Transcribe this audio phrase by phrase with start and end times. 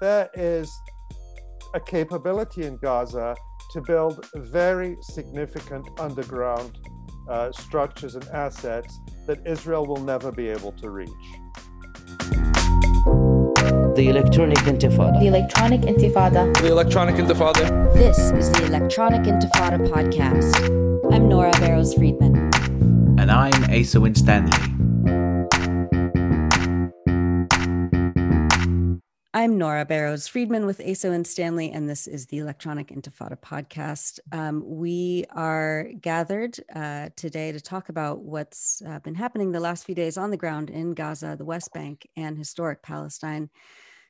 [0.00, 0.80] that there is
[1.74, 3.34] a capability in Gaza
[3.72, 6.78] to build very significant underground
[7.28, 11.10] uh, structures and assets that Israel will never be able to reach.
[13.96, 15.18] The Electronic Intifada.
[15.18, 16.54] The Electronic Intifada.
[16.60, 17.94] The Electronic Intifada.
[17.94, 21.12] This is the Electronic Intifada podcast.
[21.12, 22.36] I'm Nora Barrows Friedman.
[23.18, 24.95] And I'm Asa Winstanley.
[29.46, 34.18] I'm Nora Barrows Friedman with Asa Winstanley, and this is the Electronic Intifada podcast.
[34.32, 39.86] Um, we are gathered uh, today to talk about what's uh, been happening the last
[39.86, 43.48] few days on the ground in Gaza, the West Bank, and historic Palestine.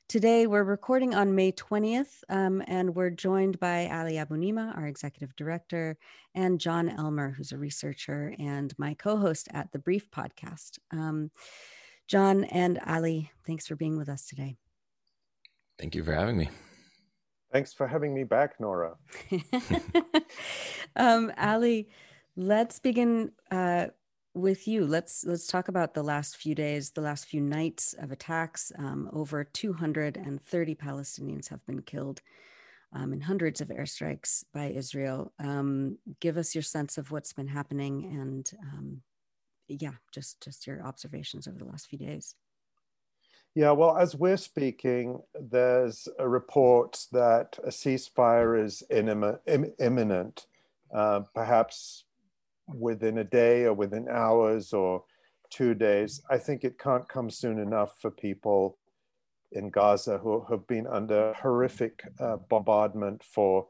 [0.09, 5.35] Today, we're recording on May 20th, um, and we're joined by Ali Abunimah, our executive
[5.35, 5.99] director,
[6.33, 10.79] and Jon Elmer, who's a researcher and my co host at the Brief podcast.
[10.89, 11.29] Um,
[12.07, 14.55] Jon and Ali, thanks for being with us today.
[15.79, 16.49] Thank you for having me.
[17.51, 18.95] Thanks for having me back, Nora.
[20.95, 21.89] um, Ali,
[22.35, 23.87] let's begin uh,
[24.33, 24.85] with you.
[24.85, 28.71] Let's let's talk about the last few days, the last few nights of attacks.
[28.77, 32.21] Um, over 230 Palestinians have been killed,
[32.93, 35.31] um, and hundreds of airstrikes by Israel.
[35.39, 39.01] Um, give us your sense of what's been happening, and um,
[39.67, 42.35] yeah, just just your observations over the last few days.
[43.57, 50.45] Yeah, well, as we're speaking, there's a report that a ceasefire is imminent,
[50.93, 52.03] uh, perhaps
[52.67, 55.05] within a day or within hours or
[55.49, 56.21] two days.
[56.29, 58.77] I think it can't come soon enough for people
[59.51, 63.69] in Gaza who have been under horrific uh, bombardment for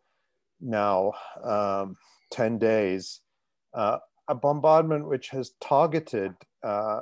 [0.60, 1.14] now
[1.46, 1.96] um,
[2.32, 3.22] 10 days.
[3.74, 7.02] Uh, a bombardment which has targeted uh,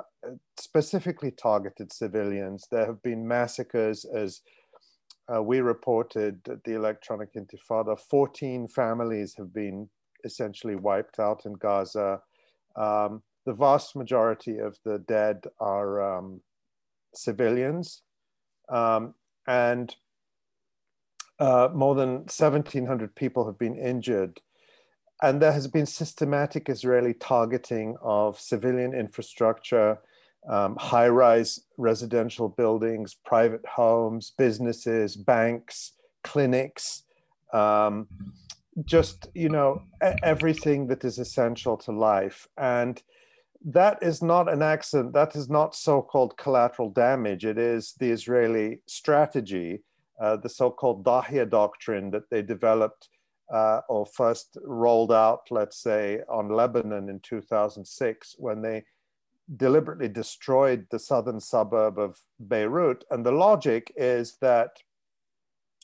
[0.58, 2.66] specifically targeted civilians.
[2.70, 4.42] There have been massacres, as
[5.34, 7.98] uh, we reported at the Electronic Intifada.
[7.98, 9.88] 14 families have been
[10.24, 12.20] essentially wiped out in Gaza.
[12.76, 16.40] Um, the vast majority of the dead are um,
[17.14, 18.02] civilians.
[18.68, 19.14] Um,
[19.46, 19.94] and
[21.38, 24.40] uh, more than 1,700 people have been injured
[25.22, 29.98] and there has been systematic Israeli targeting of civilian infrastructure,
[30.48, 37.04] um, high rise residential buildings, private homes, businesses, banks, clinics,
[37.52, 38.06] um,
[38.84, 39.82] just, you know,
[40.22, 42.46] everything that is essential to life.
[42.58, 43.02] And
[43.64, 45.14] that is not an accident.
[45.14, 47.44] That is not so called collateral damage.
[47.44, 49.82] It is the Israeli strategy,
[50.20, 53.08] uh, the so called Dahia doctrine that they developed
[53.52, 58.84] uh, or first rolled out, let's say, on Lebanon in 2006 when they
[59.56, 63.04] deliberately destroyed the southern suburb of Beirut.
[63.10, 64.70] And the logic is that,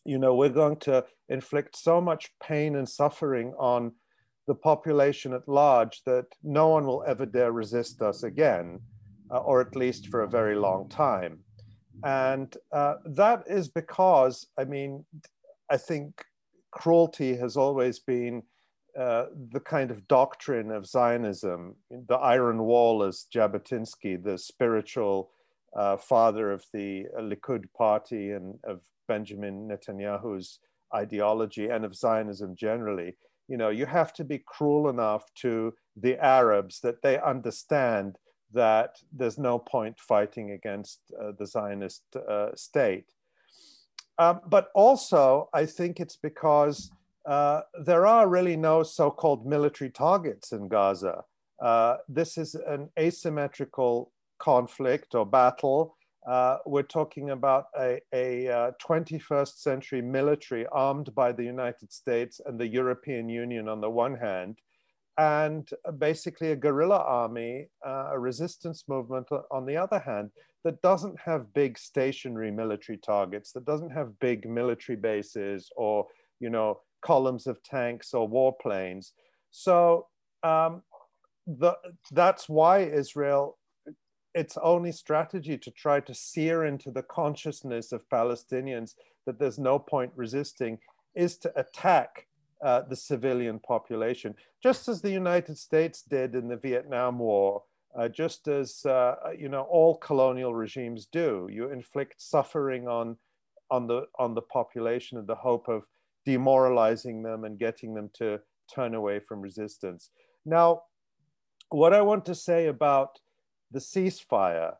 [0.04, 3.92] you know, we're going to inflict so much pain and suffering on
[4.48, 8.80] the population at large that no one will ever dare resist us again,
[9.30, 11.38] uh, or at least for a very long time.
[12.04, 15.04] And uh, that is because, I mean,
[15.70, 16.24] I think
[16.72, 18.42] cruelty has always been
[18.98, 21.76] uh, the kind of doctrine of Zionism.
[21.90, 25.30] The Iron Wall, as Jabotinsky, the spiritual
[25.76, 30.58] uh, father of the Likud party and of Benjamin Netanyahu's
[30.94, 33.16] ideology and of Zionism generally,
[33.48, 38.16] you know, you have to be cruel enough to the Arabs that they understand
[38.52, 43.12] that there's no point fighting against uh, the Zionist uh, state.
[44.22, 46.92] Um, but also, I think it's because
[47.26, 51.24] uh, there are really no so called military targets in Gaza.
[51.60, 55.96] Uh, this is an asymmetrical conflict or battle.
[56.24, 62.40] Uh, we're talking about a, a 21st uh, century military armed by the United States
[62.46, 64.56] and the European Union on the one hand,
[65.18, 65.68] and
[65.98, 70.30] basically a guerrilla army, uh, a resistance movement on the other hand
[70.64, 76.06] that doesn't have big stationary military targets, that doesn't have big military bases or,
[76.40, 79.12] you know, columns of tanks or warplanes.
[79.50, 80.06] So
[80.42, 80.82] um,
[81.46, 81.76] the,
[82.12, 83.58] that's why Israel,
[84.34, 88.94] its only strategy to try to sear into the consciousness of Palestinians
[89.26, 90.78] that there's no point resisting
[91.14, 92.26] is to attack
[92.64, 97.62] uh, the civilian population, just as the United States did in the Vietnam War
[97.98, 101.48] uh, just as uh, you know all colonial regimes do.
[101.50, 103.16] You inflict suffering on
[103.70, 105.84] on the on the population in the hope of
[106.24, 108.40] demoralizing them and getting them to
[108.72, 110.10] turn away from resistance.
[110.44, 110.82] Now,
[111.68, 113.18] what I want to say about
[113.70, 114.74] the ceasefire,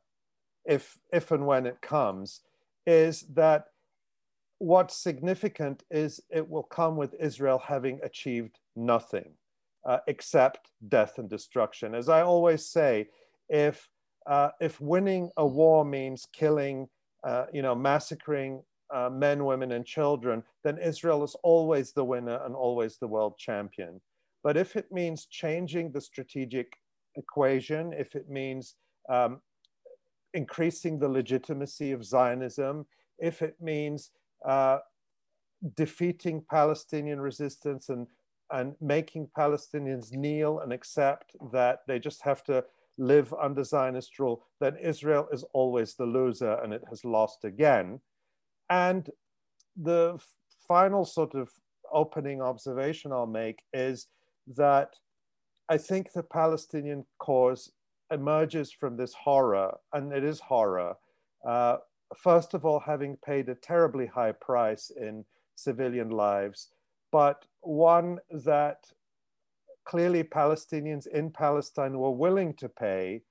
[0.65, 2.41] if if and when it comes,
[2.87, 3.67] is that
[4.59, 9.33] what's significant is it will come with Israel having achieved nothing
[9.85, 11.95] uh, except death and destruction.
[11.95, 13.09] As I always say,
[13.49, 13.89] if
[14.27, 16.89] uh, if winning a war means killing,
[17.25, 18.63] uh, you know, massacring
[18.95, 23.37] uh, men, women, and children, then Israel is always the winner and always the world
[23.37, 24.01] champion.
[24.45, 26.77] But if it means changing the strategic
[27.17, 28.77] equation, if it means
[29.09, 29.41] um,
[30.35, 32.87] increasing the legitimacy of Zionism,
[33.19, 34.11] if it means
[34.47, 34.79] uh,
[35.77, 38.07] defeating Palestinian resistance and
[38.53, 42.65] and making Palestinians kneel and accept that they just have to
[42.99, 48.01] live under Zionist rule, then Israel is always the loser and it has lost again.
[48.69, 49.09] And
[49.77, 50.19] the
[50.69, 51.51] final sort of
[51.93, 54.07] opening observation I'll make is
[54.57, 54.97] that
[55.69, 57.73] I think the Palestinian cause
[58.13, 60.95] emerges from this horror, and it is horror.
[61.47, 61.77] Uh,
[62.17, 65.25] first of all, having paid a terribly high price in
[65.55, 66.69] civilian lives,
[67.13, 68.79] but one that
[69.85, 73.23] clearly Palestinians in Palestine were willing to pay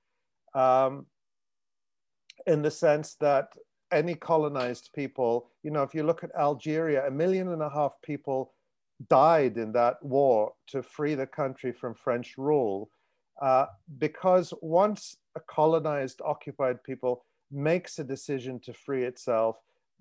[0.54, 1.06] um,
[2.46, 3.48] in the sense that
[3.90, 7.92] any colonized people, you know, if you look at Algeria, a million and a half
[8.02, 8.54] people
[9.08, 12.90] died in that war to free the country from French rule.
[13.40, 13.66] Uh,
[13.98, 19.56] because once a colonized, occupied people makes a decision to free itself,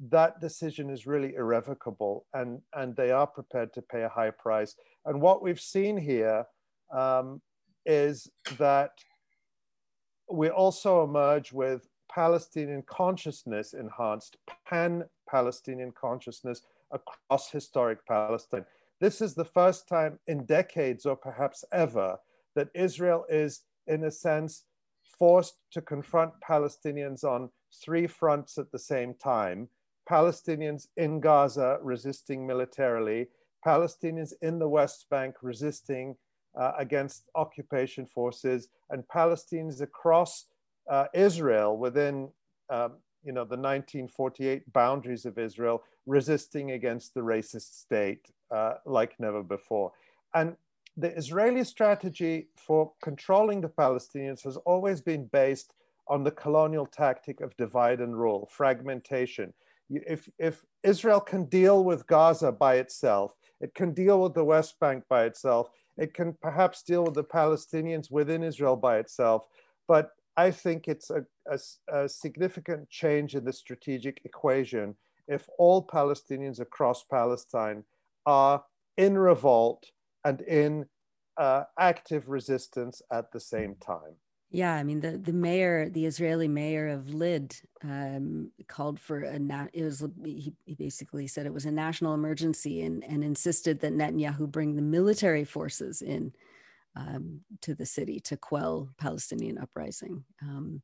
[0.09, 4.75] that decision is really irrevocable and, and they are prepared to pay a high price.
[5.05, 6.45] And what we've seen here
[6.91, 7.41] um,
[7.85, 8.91] is that
[10.29, 14.37] we also emerge with Palestinian consciousness enhanced,
[14.67, 16.61] pan Palestinian consciousness
[16.91, 18.65] across historic Palestine.
[18.99, 22.17] This is the first time in decades, or perhaps ever,
[22.55, 24.65] that Israel is, in a sense,
[25.17, 27.49] forced to confront Palestinians on
[27.83, 29.69] three fronts at the same time
[30.11, 33.27] Palestinians in Gaza resisting militarily,
[33.65, 36.17] Palestinians in the West Bank resisting
[36.59, 40.47] uh, against occupation forces, and Palestinians across
[40.89, 42.29] uh, Israel within
[42.69, 49.17] um, you know the 1948 boundaries of Israel resisting against the racist state uh, like
[49.17, 49.93] never before.
[50.33, 50.57] And
[50.97, 55.73] the Israeli strategy for controlling the Palestinians has always been based
[56.09, 59.53] on the colonial tactic of divide and rule, fragmentation
[60.07, 64.79] if, if Israel can deal with Gaza by itself, it can deal with the West
[64.79, 69.45] Bank by itself, it can perhaps deal with the Palestinians within Israel by itself.
[69.87, 71.59] But I think it's a, a,
[71.93, 74.95] a significant change in the strategic equation
[75.27, 77.83] if all Palestinians across Palestine
[78.25, 78.63] are
[78.97, 79.85] in revolt
[80.25, 80.85] and in
[81.37, 84.15] uh, active resistance at the same time.
[84.53, 89.39] Yeah, I mean the the mayor, the Israeli mayor of Lydd, um, called for a
[89.39, 93.79] na- it was he, he basically said it was a national emergency and and insisted
[93.79, 96.33] that Netanyahu bring the military forces in
[96.97, 100.25] um, to the city to quell Palestinian uprising.
[100.41, 100.81] Um,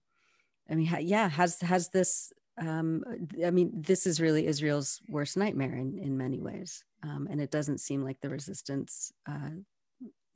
[0.70, 2.32] I mean, ha- yeah, has has this?
[2.58, 3.04] Um,
[3.46, 7.52] I mean, this is really Israel's worst nightmare in in many ways, um, and it
[7.52, 9.50] doesn't seem like the resistance uh,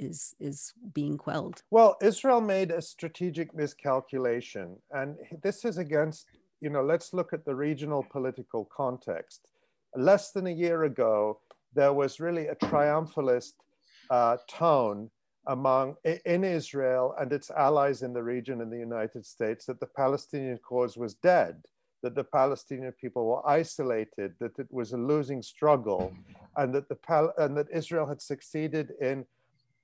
[0.01, 1.63] is is being quelled.
[1.69, 6.25] Well israel made a strategic miscalculation and this is against
[6.59, 9.47] you know let's look at the regional political context.
[9.95, 11.39] Less than a year ago
[11.73, 13.53] there was really a triumphalist
[14.09, 15.09] uh, tone
[15.47, 19.87] among in israel and its allies in the region in the united states that the
[19.87, 21.55] palestinian cause was dead
[22.01, 26.13] that the Palestinian people were isolated, that it was a losing struggle,
[26.57, 29.25] and that the Pal- and that Israel had succeeded in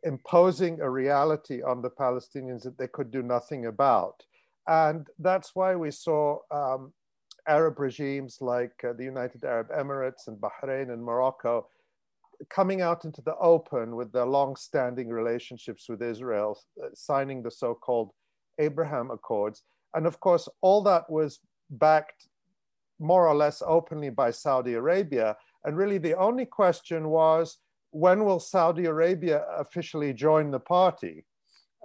[0.04, 4.24] imposing a reality on the Palestinians that they could do nothing about.
[4.68, 6.94] And that's why we saw um,
[7.48, 11.68] Arab regimes like uh, the United Arab Emirates and Bahrain and Morocco
[12.50, 18.12] coming out into the open with their long-standing relationships with Israel, uh, signing the so-called
[18.60, 19.64] Abraham Accords.
[19.94, 21.40] And of course, all that was
[21.70, 22.28] backed
[23.00, 25.38] more or less openly by Saudi Arabia.
[25.64, 27.58] And really the only question was,
[27.92, 31.26] when will Saudi Arabia officially join the party?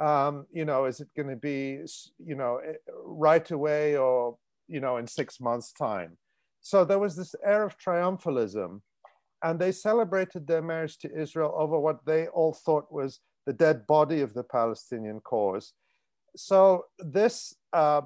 [0.00, 1.78] Um, you know, is it going to be,
[2.18, 2.72] you know, eh,
[3.04, 4.36] right away or,
[4.68, 6.16] you know, in six months' time?
[6.60, 8.80] So there was this air of triumphalism,
[9.42, 13.86] and they celebrated their marriage to Israel over what they all thought was the dead
[13.86, 15.72] body of the Palestinian cause.
[16.36, 18.02] So this uh,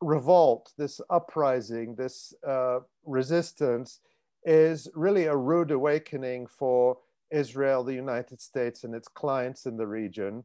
[0.00, 4.00] revolt, this uprising, this uh, resistance
[4.44, 6.96] is really a rude awakening for
[7.30, 10.44] Israel, the United States, and its clients in the region.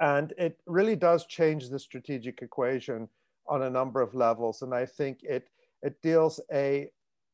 [0.00, 3.08] And it really does change the strategic equation
[3.46, 4.62] on a number of levels.
[4.62, 5.48] And I think it,
[5.82, 6.90] it deals a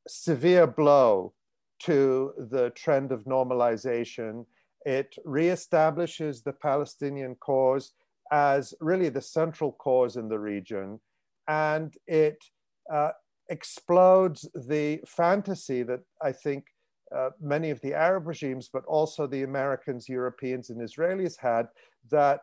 [0.06, 1.32] severe blow
[1.80, 4.44] to the trend of normalization.
[4.84, 7.92] It reestablishes the Palestinian cause
[8.30, 11.00] as really the central cause in the region,
[11.48, 12.38] and it
[12.92, 13.10] uh,
[13.48, 16.66] explodes the fantasy that I think
[17.16, 21.68] uh, many of the Arab regimes, but also the Americans, Europeans, and Israelis had
[22.10, 22.42] that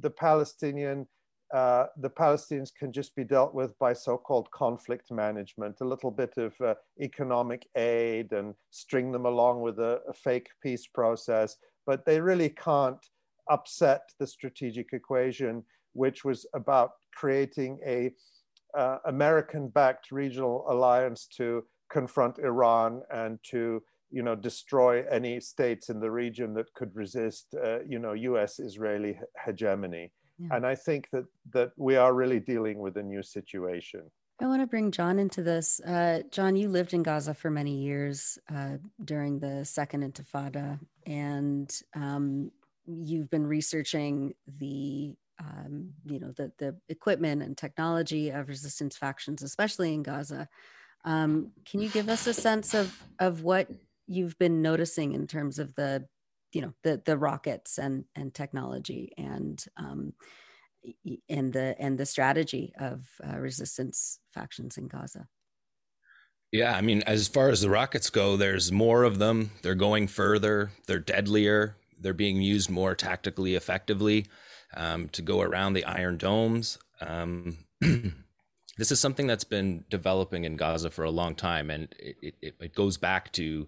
[0.00, 1.06] the Palestinian
[1.52, 6.32] uh, the Palestinians can just be dealt with by so-called conflict management, a little bit
[6.38, 12.06] of uh, economic aid and string them along with a, a, fake peace process, but
[12.06, 13.04] they really can't
[13.50, 18.10] upset the strategic equation, which was about creating a
[18.74, 25.98] uh, American-backed regional alliance to confront Iran and to you know destroy any states in
[26.00, 30.12] the region that could resist uh, you know U.S.-Israeli hegemony.
[30.38, 30.56] Yeah.
[30.56, 34.02] And I think that that we are really dealing with a new situation.
[34.40, 35.80] I want to bring Jon into this.
[35.80, 41.72] Uh, Jon, you lived in Gaza for many years uh, during the Second Intifada, and
[41.94, 42.50] um,
[42.86, 49.42] you've been researching the um, you know the the equipment and technology of resistance factions,
[49.42, 50.48] especially in Gaza.
[51.04, 53.68] Um, can you give us a sense of of what
[54.06, 56.06] you've been noticing in terms of the
[56.52, 60.12] you know the the rockets and and technology and um,
[61.28, 65.28] and the and the strategy of uh, resistance factions in Gaza.
[66.52, 69.52] Yeah, I mean, as far as the rockets go, there's more of them.
[69.62, 70.70] They're going further.
[70.86, 71.76] They're deadlier.
[71.98, 74.26] They're being used more tactically effectively
[74.74, 76.78] um, to go around the iron domes.
[77.00, 82.34] Um, this is something that's been developing in Gaza for a long time, and it,
[82.42, 83.66] it, it goes back to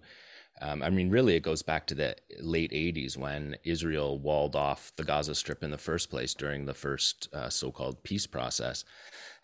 [0.61, 4.93] um, I mean, really, it goes back to the late 80s when Israel walled off
[4.95, 8.85] the Gaza Strip in the first place during the first uh, so called peace process.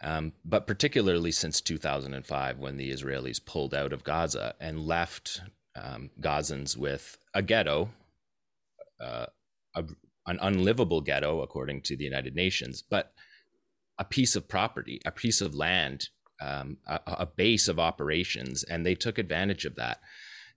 [0.01, 5.41] Um, but particularly since 2005, when the Israelis pulled out of Gaza and left
[5.75, 7.89] um, Gazans with a ghetto,
[9.01, 9.25] uh,
[9.75, 9.83] a,
[10.27, 13.11] an unlivable ghetto, according to the United Nations, but
[13.99, 16.07] a piece of property, a piece of land,
[16.39, 18.63] um, a, a base of operations.
[18.63, 19.99] And they took advantage of that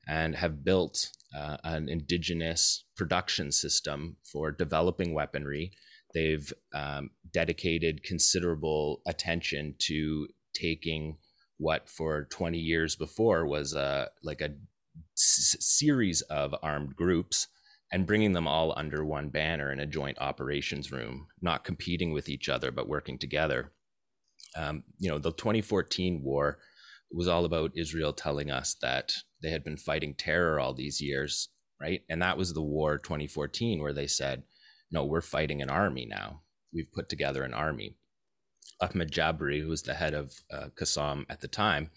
[0.09, 5.73] and have built uh, an indigenous production system for developing weaponry.
[6.15, 11.17] They've um, dedicated considerable attention to taking
[11.59, 14.51] what for 20 years before was a like a
[15.17, 17.49] s- series of armed groups
[17.93, 22.29] and bringing them all under one banner in a joint operations room, not competing with
[22.29, 23.73] each other but working together.
[24.57, 26.59] Um, you know, the 2014 war
[27.15, 31.49] was all about Israel telling us that they had been fighting terror all these years,
[31.81, 32.03] right?
[32.09, 34.43] And that was the war 2014 where they said,
[34.91, 36.43] no, we're fighting an army now.
[36.73, 37.97] We've put together an army.
[38.81, 41.91] Ahmed Jabri, who was the head of uh, Qassam at the time,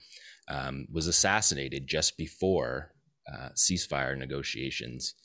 [0.48, 2.94] um, was assassinated just before
[3.32, 5.16] uh, ceasefire negotiations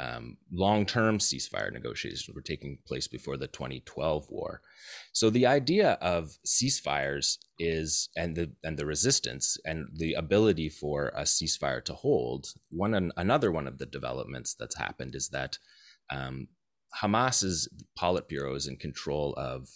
[0.00, 4.62] um, long-term ceasefire negotiations were taking place before the 2012 war.
[5.12, 11.12] So the idea of ceasefires is and the and the resistance and the ability for
[11.14, 12.46] a ceasefire to hold.
[12.70, 15.58] One another one of the developments that's happened is that
[16.10, 16.48] um,
[17.02, 17.68] Hamas's
[17.98, 19.68] Politburo is in control of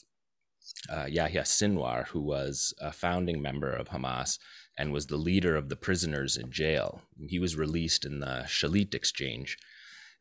[0.90, 4.38] uh, Yahya Sinwar, who was a founding member of Hamas
[4.78, 7.02] and was the leader of the prisoners in jail.
[7.28, 9.56] He was released in the Shalit exchange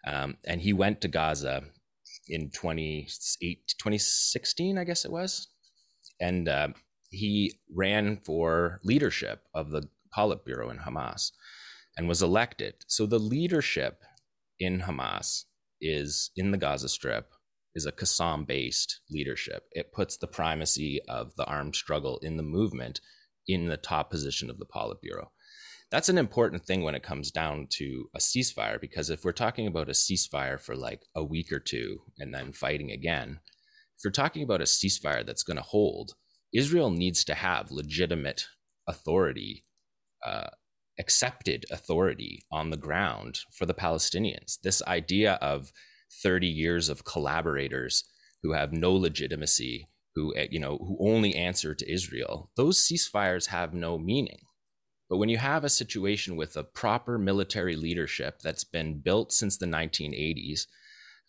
[0.06, 1.64] um, and he went to Gaza
[2.28, 5.48] in 2016, I guess it was.
[6.20, 6.68] And uh,
[7.10, 11.32] he ran for leadership of the Politburo in Hamas
[11.98, 12.76] and was elected.
[12.88, 14.02] So the leadership
[14.60, 15.44] in Hamas
[15.82, 17.32] is in the Gaza Strip
[17.74, 19.64] is a Qassam based leadership.
[19.72, 23.02] It puts the primacy of the armed struggle in the movement
[23.48, 25.28] in the top position of the Politburo
[25.92, 29.68] that's an important thing when it comes down to a ceasefire because if we're talking
[29.68, 33.40] about a ceasefire for like a week or two and then fighting again
[33.98, 36.16] if you're talking about a ceasefire that's going to hold
[36.54, 38.46] israel needs to have legitimate
[38.88, 39.64] authority
[40.26, 40.48] uh,
[41.00, 44.58] accepted authority on the ground for the palestinians.
[44.64, 45.72] This idea of
[46.24, 48.04] 30 years of collaborators
[48.42, 53.48] who have no legitimacy who eh, you know who only answer to israel those ceasefires
[53.48, 54.40] have no meaning
[55.10, 59.58] but when you have a situation with a proper military leadership that's been built since
[59.58, 60.68] the 1980s,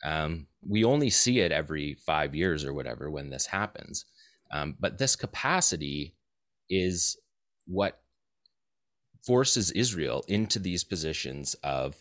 [0.04, 4.06] um, we only see it every five years or whatever when this happens.
[4.50, 6.14] Um, but this capacity
[6.70, 7.16] is
[7.66, 8.00] what
[9.26, 11.96] forces Israel into these positions of,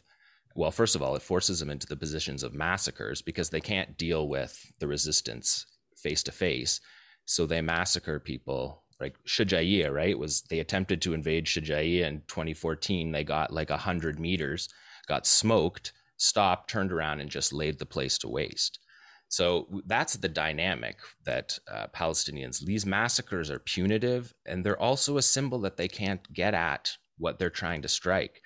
[0.55, 3.97] well, first of all, it forces them into the positions of massacres because they can't
[3.97, 5.65] deal with the resistance
[5.97, 6.79] face to face.
[7.25, 10.17] So they massacre people like Shujaiya, right?
[10.17, 13.11] Was they attempted to invade Shujaiya in 2014?
[13.11, 14.69] They got like hundred meters,
[15.07, 18.79] got smoked, stopped, turned around, and just laid the place to waste.
[19.27, 22.59] So that's the dynamic that uh, Palestinians.
[22.59, 27.39] These massacres are punitive, and they're also a symbol that they can't get at what
[27.39, 28.41] they're trying to strike.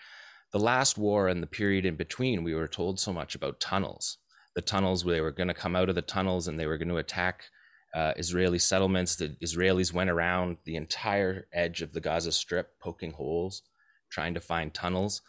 [0.52, 4.18] The last war and the period in between, we were told so much about tunnels.
[4.56, 6.90] The tunnels, they were going to come out of the tunnels and they were going
[6.90, 7.44] to attack
[7.94, 9.16] uh, Israeli settlements.
[9.16, 13.64] The Israelis went around the entire edge of the Gaza Strip, poking holes,
[14.10, 15.22] trying to find tunnels.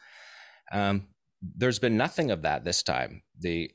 [0.73, 1.09] Um,
[1.43, 3.23] there's been nothing of that this time.
[3.39, 3.73] The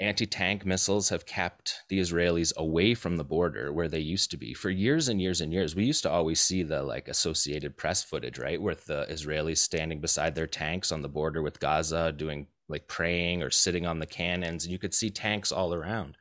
[0.00, 4.36] anti tank missiles have kept the Israelis away from the border where they used to
[4.36, 5.74] be for years and years and years.
[5.74, 10.00] We used to always see the like Associated Press footage, right, with the Israelis standing
[10.00, 14.06] beside their tanks on the border with Gaza, doing like praying or sitting on the
[14.06, 16.16] cannons, and you could see tanks all around.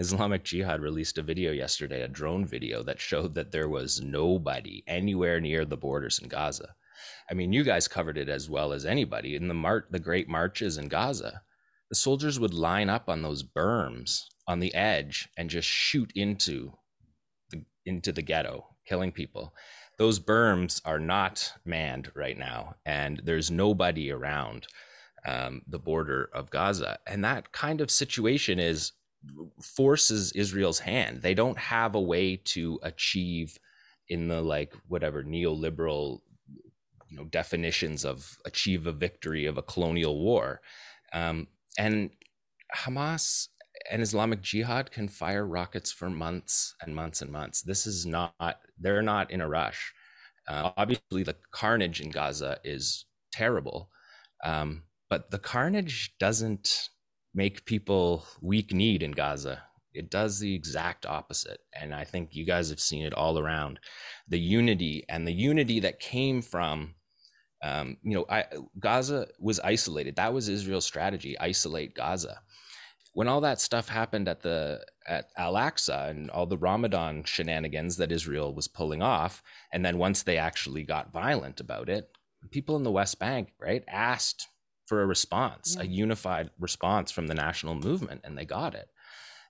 [0.00, 4.82] Islamic Jihad released a video yesterday, a drone video that showed that there was nobody
[4.86, 6.74] anywhere near the borders in Gaza.
[7.30, 10.26] I mean, you guys covered it as well as anybody in the mar- the great
[10.26, 11.42] marches in Gaza.
[11.90, 16.72] The soldiers would line up on those berms on the edge and just shoot into
[17.50, 19.54] the into the ghetto, killing people.
[19.98, 24.66] Those berms are not manned right now, and there's nobody around
[25.26, 26.98] um, the border of Gaza.
[27.06, 28.92] And that kind of situation is
[29.62, 31.22] forces Israel's hand.
[31.22, 33.58] They don't have a way to achieve
[34.08, 36.20] in the like whatever neoliberal
[37.10, 40.60] you know definitions of achieve a victory of a colonial war.
[41.12, 41.48] Um,
[41.78, 42.10] and
[42.74, 43.48] Hamas
[43.90, 47.62] and Islamic Jihad can fire rockets for months and months and months.
[47.62, 49.92] This is not, they're not in a rush.
[50.48, 53.90] Uh, obviously, the carnage in Gaza is terrible,
[54.44, 56.90] um, but the carnage doesn't
[57.34, 59.62] make people weak kneed in Gaza.
[59.92, 61.60] It does the exact opposite.
[61.72, 63.80] And I think you guys have seen it all around
[64.28, 66.94] the unity and the unity that came from,
[67.62, 68.44] um, you know, I,
[68.78, 70.16] Gaza was isolated.
[70.16, 72.40] That was Israel's strategy isolate Gaza.
[73.12, 77.96] When all that stuff happened at the at Al Aqsa and all the Ramadan shenanigans
[77.96, 82.08] that Israel was pulling off, and then once they actually got violent about it,
[82.52, 84.46] people in the West Bank, right, asked
[84.90, 85.84] for a response, yeah.
[85.84, 88.88] a unified response from the national movement, and they got it.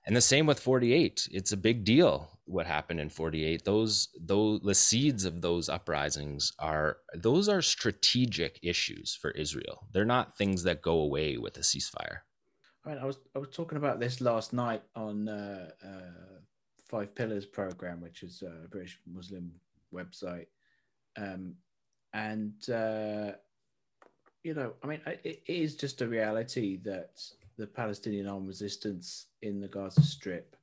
[0.05, 1.29] And the same with 48.
[1.31, 3.65] It's a big deal what happened in 48.
[3.65, 9.87] Those those the seeds of those uprisings are those are strategic issues for Israel.
[9.91, 12.19] They're not things that go away with a ceasefire.
[12.85, 16.37] Right, I was I was talking about this last night on uh, uh,
[16.87, 19.53] Five Pillars program, which is a British Muslim
[19.91, 20.49] website,
[21.17, 21.55] um,
[22.13, 23.31] and uh,
[24.43, 27.21] you know, I mean, it is just a reality that
[27.57, 30.55] the Palestinian armed resistance in the Gaza Strip,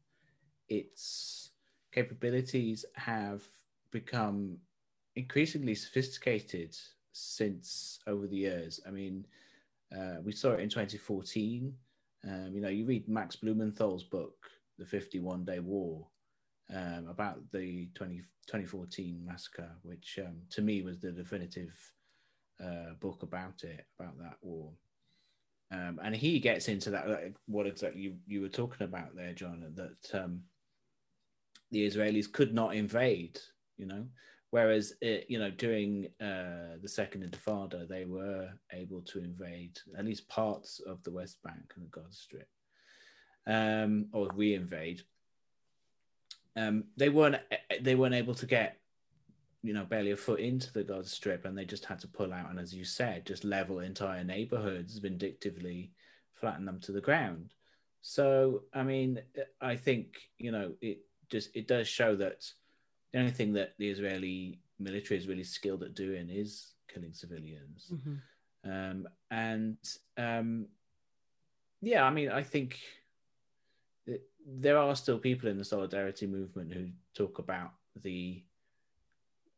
[0.68, 1.50] its
[1.92, 3.42] capabilities have
[3.92, 4.56] become
[5.16, 6.76] increasingly sophisticated
[7.12, 8.80] since over the years.
[8.86, 9.26] I mean,
[9.96, 11.72] uh, we saw it in 2014.
[12.24, 14.34] Um, you know, you read Max Blumenthal's book,
[14.78, 16.06] The 51 Day War,
[16.74, 21.72] um, about the 20, 2014 massacre, which um, to me was the definitive
[22.62, 24.70] uh, book about it, about that war.
[25.70, 29.34] Um, and he gets into that, like, what exactly you, you were talking about there,
[29.34, 30.42] Jon, that um,
[31.70, 33.38] the Israelis could not invade,
[33.76, 34.06] you know,
[34.50, 40.06] whereas, it, you know, during uh, the Second Intifada, they were able to invade at
[40.06, 42.48] least parts of the West Bank and the Gaza Strip,
[43.46, 45.02] um, or re-invade.
[46.56, 47.36] Um, they weren't
[47.82, 48.80] they weren't able to get
[49.62, 52.32] you know barely a foot into the Gaza Strip, and they just had to pull
[52.32, 55.92] out and, as you said, just level entire neighborhoods vindictively,
[56.34, 57.54] flatten them to the ground.
[58.00, 59.20] So, I mean,
[59.60, 62.46] I think you know it just it does show that
[63.12, 67.92] the only thing that the Israeli military is really skilled at doing is killing civilians.
[67.92, 68.70] Mm-hmm.
[68.70, 69.76] Um, and
[70.16, 70.66] um,
[71.80, 72.78] yeah, I mean, I think
[74.46, 78.42] there are still people in the solidarity movement who talk about the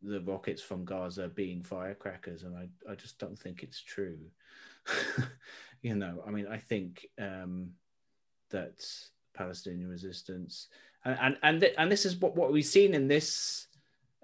[0.03, 4.19] the rockets from Gaza being firecrackers, and I, I just don't think it's true.
[5.83, 7.71] you know, I mean, I think um,
[8.51, 8.85] that
[9.35, 10.69] Palestinian resistance,
[11.05, 13.67] and and and, th- and this is what what we've seen in this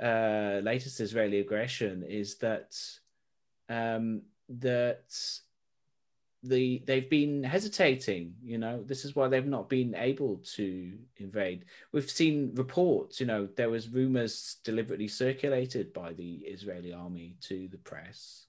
[0.02, 2.76] uh, latest Israeli aggression is that
[3.68, 5.04] um, that
[6.48, 11.64] the they've been hesitating you know this is why they've not been able to invade
[11.92, 17.68] we've seen reports you know there was rumors deliberately circulated by the israeli army to
[17.68, 18.46] the press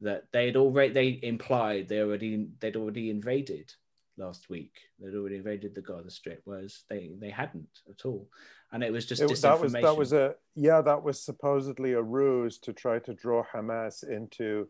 [0.00, 3.72] that they had already they implied they already they'd already invaded
[4.18, 4.72] last week.
[4.98, 8.28] They'd already invaded the Gaza Strip, whereas they they hadn't at all,
[8.72, 9.82] and it was just It- that was disinformation.
[9.82, 14.68] that was a yeah that was supposedly a ruse to try to draw Hamas into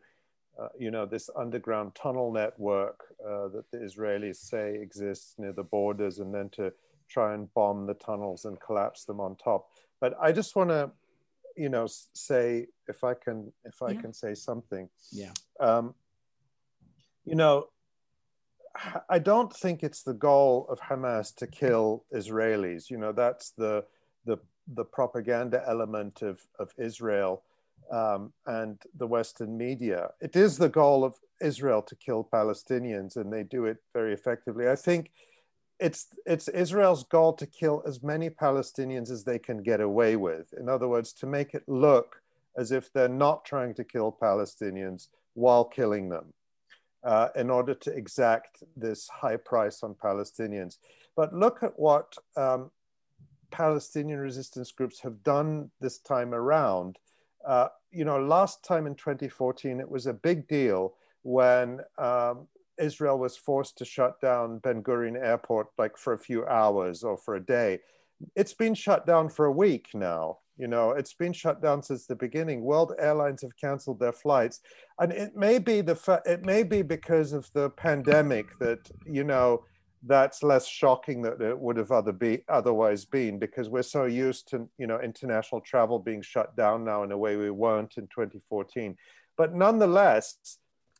[0.60, 5.62] uh, you know this underground tunnel network uh, that the Israelis say exists near the
[5.64, 6.72] borders, and then to
[7.08, 9.68] try and bomb the tunnels and collapse them on top.
[10.00, 10.90] But I just want to
[11.56, 14.00] you know say if I can if I Yeah.
[14.00, 14.88] can say something.
[15.12, 15.94] yeah, um,
[17.24, 17.68] you know,
[19.08, 22.90] I don't think it's the goal of Hamas to kill Israelis.
[22.90, 23.84] You know, that's the
[24.24, 24.38] the
[24.74, 27.42] the propaganda element of of Israel
[27.90, 30.10] um, and the Western media.
[30.20, 34.68] It is the goal of Israel to kill Palestinians, and they do it very effectively.
[34.68, 35.10] I think
[35.78, 40.52] it's it's Israel's goal to kill as many Palestinians as they can get away with.
[40.58, 42.22] In other words, to make it look
[42.56, 46.32] as if they're not trying to kill Palestinians while killing them,
[47.04, 50.78] uh, in order to exact this high price on Palestinians.
[51.14, 52.70] But look at what um,
[53.50, 56.98] Palestinian resistance groups have done this time around.
[57.46, 62.46] Uh, you know, last time in 2014, it was a big deal when um,
[62.78, 67.16] Israel was forced to shut down Ben Gurion Airport like for a few hours or
[67.16, 67.78] for a day.
[68.34, 70.38] It's been shut down for a week now.
[70.58, 72.62] You know, it's been shut down since the beginning.
[72.62, 74.60] World airlines have canceled their flights,
[74.98, 79.22] and it may be the fa- it may be because of the pandemic that you
[79.22, 79.64] know
[80.02, 84.48] that's less shocking than it would have other be otherwise been because we're so used
[84.48, 88.06] to you know international travel being shut down now in a way we weren't in
[88.08, 88.96] 2014.
[89.36, 90.58] But nonetheless,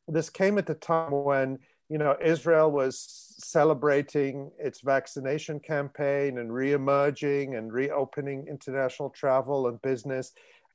[0.09, 2.98] this came at a time when you know Israel was
[3.38, 10.32] celebrating its vaccination campaign and re-emerging and reopening international travel and business,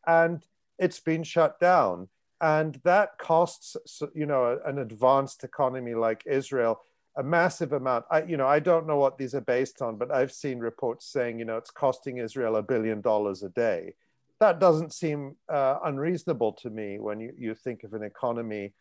[0.08, 0.46] and
[0.80, 2.08] it's been shut down.
[2.40, 3.76] And that costs
[4.14, 6.82] you know an advanced economy like Israel
[7.18, 8.06] a massive amount.
[8.10, 11.06] I, you know, I don't know what these are based on, but I've seen reports
[11.06, 13.96] saying, you know, it's costing Israel a billion dollars a day.
[14.40, 18.74] That doesn't seem uh, unreasonable to me when you, you think of an economy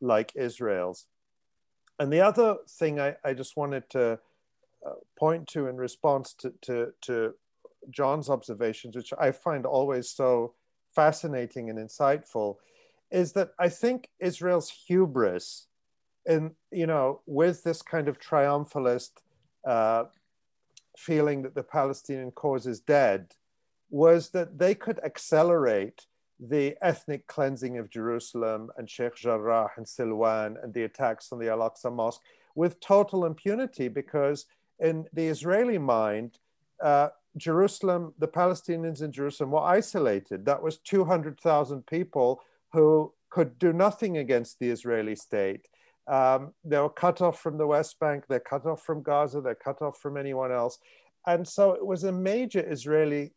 [0.00, 1.06] like Israel's.
[1.98, 4.18] And the other thing I, I just wanted to
[4.86, 7.34] uh, point to in response to, to, to
[7.90, 10.54] Jon's observations, which I find always so
[10.94, 12.56] fascinating and insightful,
[13.10, 15.66] is that I think Israel's hubris
[16.26, 19.10] in you know with this kind of triumphalist
[19.66, 20.04] uh,
[20.96, 23.34] feeling that the Palestinian cause is dead
[23.90, 26.06] was that they could accelerate
[26.40, 31.48] the ethnic cleansing of Jerusalem and Sheikh Jarrah and Silwan and the attacks on the
[31.48, 32.22] Al Aqsa Mosque
[32.54, 34.46] with total impunity because
[34.80, 36.38] in the Israeli mind,
[36.82, 40.44] uh, Jerusalem, the Palestinians in Jerusalem were isolated.
[40.44, 45.68] That was 200,000 people who could do nothing against the Israeli state.
[46.08, 49.54] Um, they were cut off from the West Bank, they're cut off from Gaza, they're
[49.54, 50.78] cut off from anyone else.
[51.26, 53.32] And so it was a major Israeli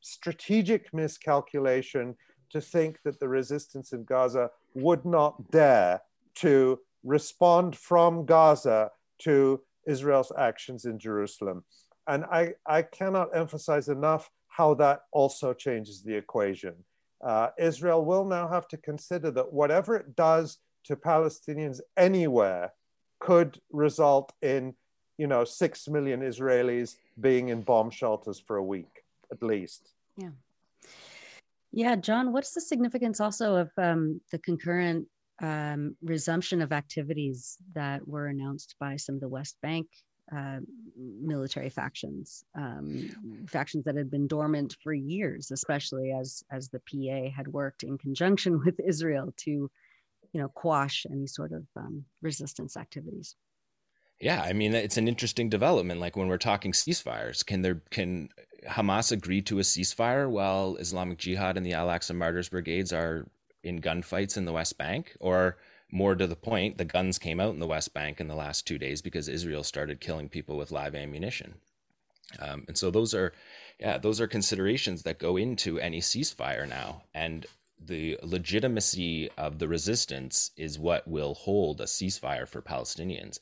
[0.00, 2.16] strategic miscalculation
[2.50, 6.02] to think that the resistance in Gaza would not dare
[6.36, 11.64] to respond from Gaza to Israel's actions in Jerusalem.
[12.06, 16.74] And I, I cannot emphasize enough how that also changes the equation.
[17.24, 22.72] Uh, Israel will now have to consider that whatever it does to Palestinians anywhere
[23.18, 24.74] could result in,
[25.18, 29.92] you know, six million Israelis being in bomb shelters for a week at least.
[30.16, 30.30] Yeah.
[31.72, 35.06] Yeah, Jon, what's the significance also of um, the concurrent
[35.40, 39.86] um, resumption of activities that were announced by some of the West Bank
[40.36, 40.58] uh,
[40.96, 47.34] military factions, um, factions that had been dormant for years, especially as as the PA
[47.34, 49.70] had worked in conjunction with Israel to,
[50.32, 53.36] you know, quash any sort of um, resistance activities.
[54.20, 56.00] Yeah, I mean it's an interesting development.
[56.00, 58.28] Like when we're talking ceasefires, can there can
[58.68, 63.26] Hamas agree to a ceasefire while Islamic Jihad and the Al Aqsa Martyrs Brigades are
[63.62, 65.16] in gunfights in the West Bank?
[65.20, 65.56] Or
[65.90, 68.66] more to the point, the guns came out in the West Bank in the last
[68.66, 71.54] two days because Israel started killing people with live ammunition.
[72.38, 73.32] Um, and so those are,
[73.80, 77.02] yeah, those are considerations that go into any ceasefire now.
[77.14, 77.46] And
[77.84, 83.38] the legitimacy of the resistance is what will hold a ceasefire for Palestinians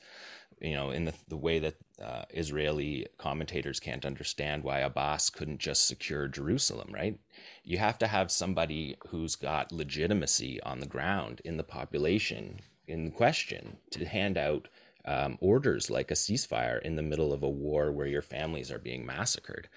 [0.61, 5.59] you know, in the, the way that uh, Israeli commentators can't understand why Abbas couldn't
[5.59, 7.19] just secure Jerusalem, right?
[7.65, 13.11] You have to have somebody who's got legitimacy on the ground in the population in
[13.11, 14.69] question to hand out
[15.05, 18.79] um, orders like a ceasefire in the middle of a war where your families are
[18.79, 19.69] being massacred.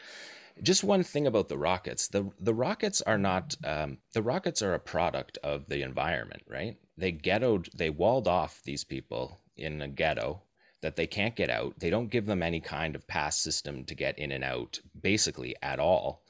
[0.61, 4.73] Just one thing about the rockets: the the rockets are not um, the rockets are
[4.73, 6.77] a product of the environment, right?
[6.97, 10.43] They ghettoed, they walled off these people in a ghetto
[10.81, 11.79] that they can't get out.
[11.79, 15.55] They don't give them any kind of pass system to get in and out, basically
[15.61, 16.23] at all.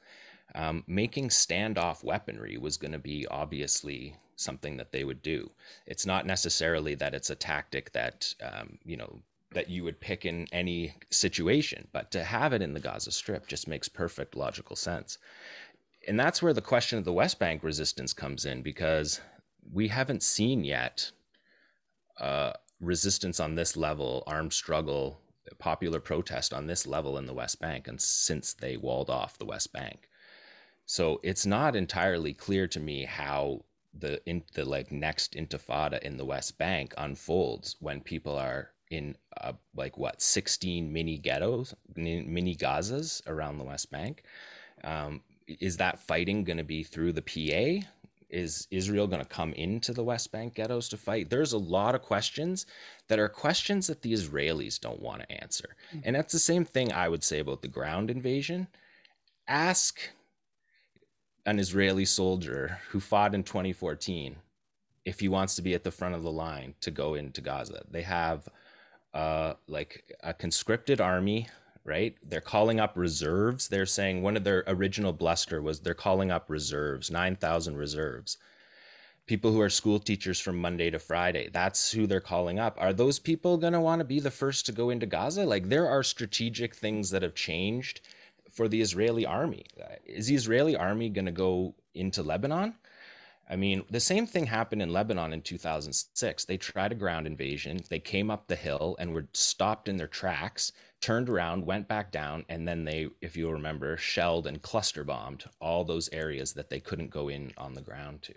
[0.54, 5.50] Um, making standoff weaponry was going to be obviously something that they would do.
[5.86, 9.20] It's not necessarily that it's a tactic that um, you know
[9.54, 13.46] that you would pick in any situation, but to have it in the Gaza Strip
[13.46, 15.18] just makes perfect logical sense.
[16.06, 19.20] And that's where the question of the West Bank resistance comes in because
[19.72, 21.10] we haven't seen yet
[22.18, 25.20] uh, resistance on this level, armed struggle,
[25.58, 29.44] popular protest on this level in the West Bank, and since they walled off the
[29.44, 30.08] West Bank.
[30.86, 36.16] So it's not entirely clear to me how the in, the like next intifada in
[36.16, 42.54] the West Bank unfolds when people are in uh, like what 16 mini ghettos, mini
[42.54, 44.22] Gazas around the West Bank.
[44.84, 47.86] Um, is that fighting going to be through the PA?
[48.28, 51.30] Is Israel going to come into the West Bank ghettos to fight?
[51.30, 52.66] There's a lot of questions
[53.08, 55.74] that are questions that the Israelis don't want to answer.
[55.88, 56.00] Mm-hmm.
[56.04, 58.68] And that's the same thing I would say about the ground invasion.
[59.48, 60.00] Ask
[61.46, 64.36] an Israeli soldier who fought in 2014
[65.04, 67.84] if he wants to be at the front of the line to go into Gaza.
[67.90, 68.48] They have
[69.14, 71.48] uh, like a conscripted army,
[71.84, 72.16] right?
[72.22, 73.68] They're calling up reserves.
[73.68, 78.38] They're saying one of their original bluster was they're calling up reserves, 9,000 reserves.
[79.26, 82.76] People who are school teachers from Monday to Friday, that's who they're calling up.
[82.80, 85.44] Are those people going to want to be the first to go into Gaza?
[85.44, 88.00] Like, there are strategic things that have changed
[88.50, 89.64] for the Israeli army.
[90.04, 92.74] Is the Israeli army going to go into Lebanon?
[93.50, 96.44] I mean, the same thing happened in Lebanon in 2006.
[96.44, 97.80] They tried a ground invasion.
[97.88, 102.12] They came up the hill and were stopped in their tracks, turned around, went back
[102.12, 106.70] down, and then they, if you remember, shelled and cluster bombed all those areas that
[106.70, 108.34] they couldn't go in on the ground to.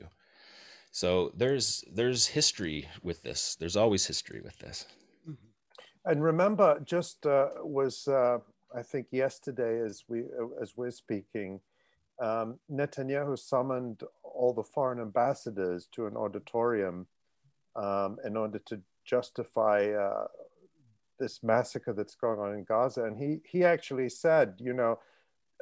[0.91, 3.55] So there's there's history with this.
[3.55, 4.85] There's always history with this.
[6.05, 8.37] And remember, just uh, was uh,
[8.73, 10.23] I think yesterday as we
[10.61, 11.59] as we're speaking,
[12.21, 17.07] um, Netanyahu summoned all the foreign ambassadors to an auditorium
[17.75, 20.27] um, in order to justify uh,
[21.19, 23.03] this massacre that's going on in Gaza.
[23.03, 24.99] And he he actually said, you know,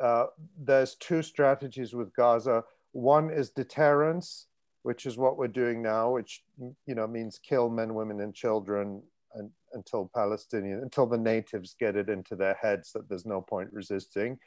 [0.02, 2.64] uh, there's two strategies with Gaza.
[2.92, 4.48] One is deterrence,
[4.84, 6.44] which is what we're doing now, which
[6.86, 9.02] you know means kill men, women, and children
[9.36, 13.70] and, until Palestinian, until the natives get it into their heads that there's no point
[13.72, 14.38] resisting.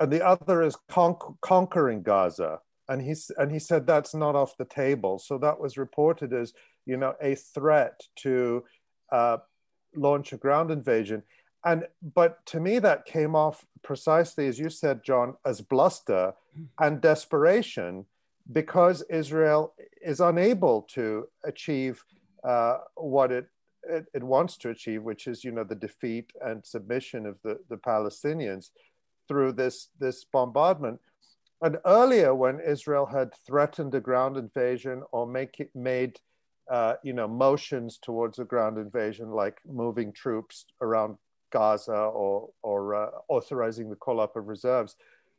[0.00, 2.60] And the other is con- conquering Gaza.
[2.88, 5.18] And, he's, and he said that's not off the table.
[5.18, 6.52] So that was reported as,
[6.86, 8.64] you know, a threat to
[9.12, 9.38] uh,
[9.94, 11.22] launch a ground invasion.
[11.64, 16.34] And but to me, that came off precisely as you said, Jon, as bluster
[16.78, 18.06] and desperation,
[18.52, 22.04] because Israel is unable to achieve
[22.44, 23.46] uh, what it
[23.84, 27.58] it, it, wants to achieve, which is you know the defeat and submission of the,
[27.68, 28.70] the Palestinians
[29.28, 31.00] through this this bombardment.
[31.60, 36.18] And earlier, when Israel had threatened a ground invasion or make it, made
[36.70, 41.16] uh, you know motions towards a ground invasion, like moving troops around
[41.50, 44.96] Gaza or or uh, authorizing the call up of reserves,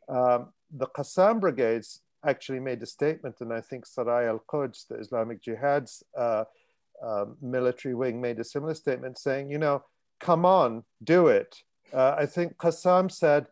[0.10, 5.42] um, the Qassam brigades actually made a statement, and I think Saraya al-Quds, the Islamic
[5.42, 6.44] Jihad's uh,
[7.02, 9.84] um, military wing made a similar statement saying, you know,
[10.20, 11.56] come on, do it.
[11.94, 13.48] Uh, I think Qassam said,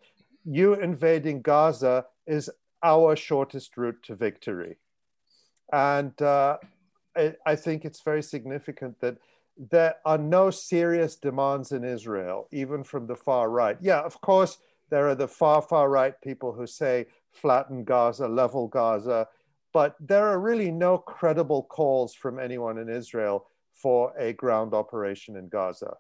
[0.48, 2.50] you invading Gaza is
[2.82, 4.78] our shortest route to victory.
[5.74, 6.58] And uh,
[7.16, 9.18] I, I think it's very significant that
[9.58, 13.78] there are no serious demands in Israel, even from the far right.
[13.82, 18.68] Yeah, of course, there are the far, far right people who say flatten Gaza, level
[18.68, 19.28] Gaza,
[19.74, 25.36] but there are really no credible calls from anyone in Israel for a ground operation
[25.36, 25.98] in Gaza.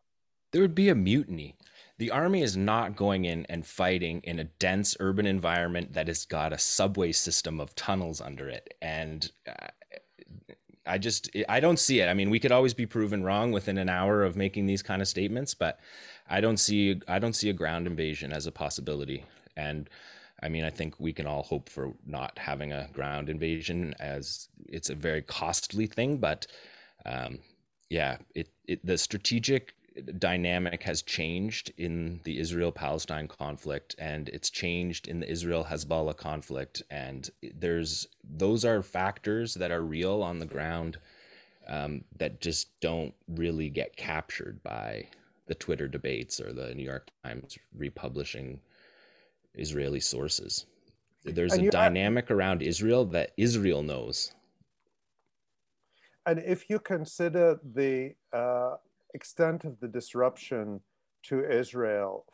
[0.51, 1.55] There would be a mutiny.
[1.97, 6.25] The army is not going in and fighting in a dense urban environment that has
[6.25, 8.75] got a subway system of tunnels under it.
[8.81, 9.67] And uh,
[10.85, 12.07] I just, I don't see it.
[12.07, 15.01] I mean, we could always be proven wrong within an hour of making these kind
[15.01, 15.79] of statements, but
[16.29, 19.25] I don't see, I don't see a ground invasion as a possibility.
[19.55, 19.89] And
[20.43, 24.49] I mean, I think we can all hope for not having a ground invasion as
[24.67, 26.45] it's a very costly thing, but
[27.05, 27.39] um,
[27.89, 29.73] yeah, it, it the strategic
[30.17, 36.17] dynamic has changed in the Israel Palestine conflict and it's changed in the Israel Hezbollah
[36.17, 40.97] conflict and there's those are factors that are real on the ground
[41.67, 45.07] um, that just don't really get captured by
[45.47, 48.59] the Twitter debates or the New York Times republishing
[49.55, 50.65] Israeli sources.
[51.23, 54.33] There's and a dynamic around Israel that Israel knows.
[56.25, 58.75] And if you consider the uh,
[59.17, 60.79] extent of the disruption
[61.29, 62.25] to Israel,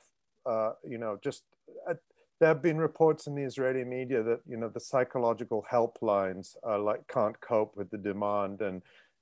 [0.46, 1.44] uh, you know, just
[1.90, 1.96] uh,
[2.40, 6.82] there have been reports in the Israeli media that you know the psychological helplines are
[6.90, 8.82] like can't cope with the demand, and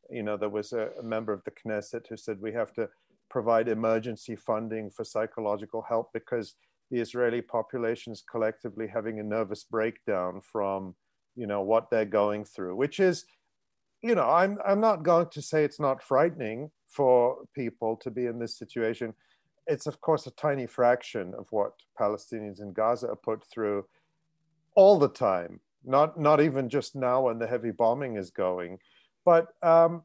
[0.10, 2.89] you know there was a, a member of the Knesset who said we have to
[3.30, 6.56] provide emergency funding for psychological help because
[6.89, 10.95] the Israeli population is collectively having a nervous breakdown from
[11.36, 13.26] you know what they're going through, which is
[14.02, 18.25] you know I'm I'm not going to say it's not frightening for people to be
[18.25, 19.13] in this situation
[19.67, 23.86] it's of course a tiny fraction of what Palestinians in Gaza are put through
[24.75, 25.60] all the time.
[25.84, 28.77] Not not even just now when the heavy bombing is going,
[29.25, 30.04] but um,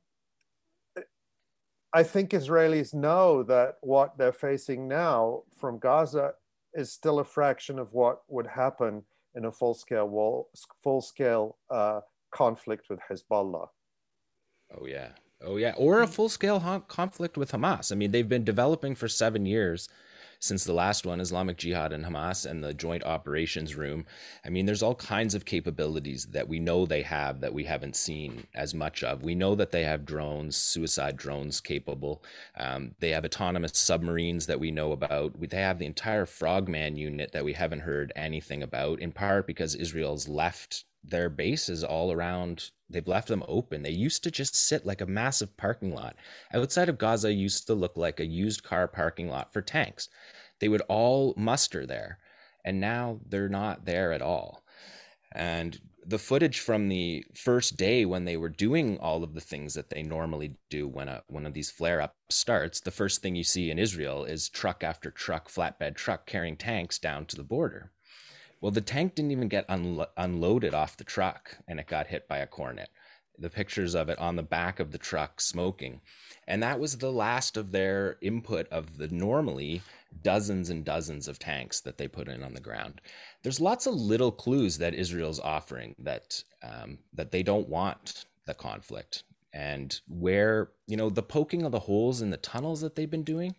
[1.92, 6.33] I think Israelis know that what they're facing now from Gaza
[6.75, 9.03] is still a fraction of what would happen
[9.35, 10.49] in a full scale wall,
[10.83, 13.68] full scale uh, conflict with Hezbollah.
[14.79, 17.90] Oh yeah, Oh yeah, or a full-scale ha- conflict with Hamas.
[17.92, 19.88] I mean, they've been developing for 7 years
[20.40, 24.07] since the last one Islamic Jihad and Hamas and the joint operations room.
[24.44, 27.96] I mean, there's all kinds of capabilities that we know they have that we haven't
[27.96, 29.22] seen as much of.
[29.22, 32.22] We know that they have drones, suicide drones capable.
[32.57, 35.38] Um, they have autonomous submarines that we know about.
[35.40, 39.75] They have the entire Frogman unit that we haven't heard anything about, in part because
[39.75, 43.83] Israel's left their bases all around they've left them open.
[43.83, 46.16] They used to just sit like a massive parking lot.
[46.53, 50.09] Outside of gaza used to look like a used car parking lot for tanks.
[50.61, 52.18] They would all muster there
[52.66, 54.64] and now they're not there at all.
[55.33, 59.75] And the footage from the first day when they were doing all of the things
[59.75, 63.37] that they normally do when a, one of these flare ups starts, the first thing
[63.37, 67.42] you see in Israel is truck after truck, flatbed truck carrying tanks down to the
[67.42, 67.92] border.
[68.66, 72.26] Well, the tank didn't even get unlo- unloaded off the truck and it got hit
[72.26, 72.88] by a Kornet.
[73.38, 76.00] The pictures of it on the back of the truck smoking.
[76.48, 79.83] And that was the last of their input of the normally
[80.20, 83.00] dozens and dozens of tanks that they put in on the ground.
[83.44, 88.55] There's lots of little clues that Israel's offering that um, that they don't want the
[88.55, 89.22] conflict
[89.55, 93.22] and where you know the poking of the holes in the tunnels that they've been
[93.22, 93.55] doing.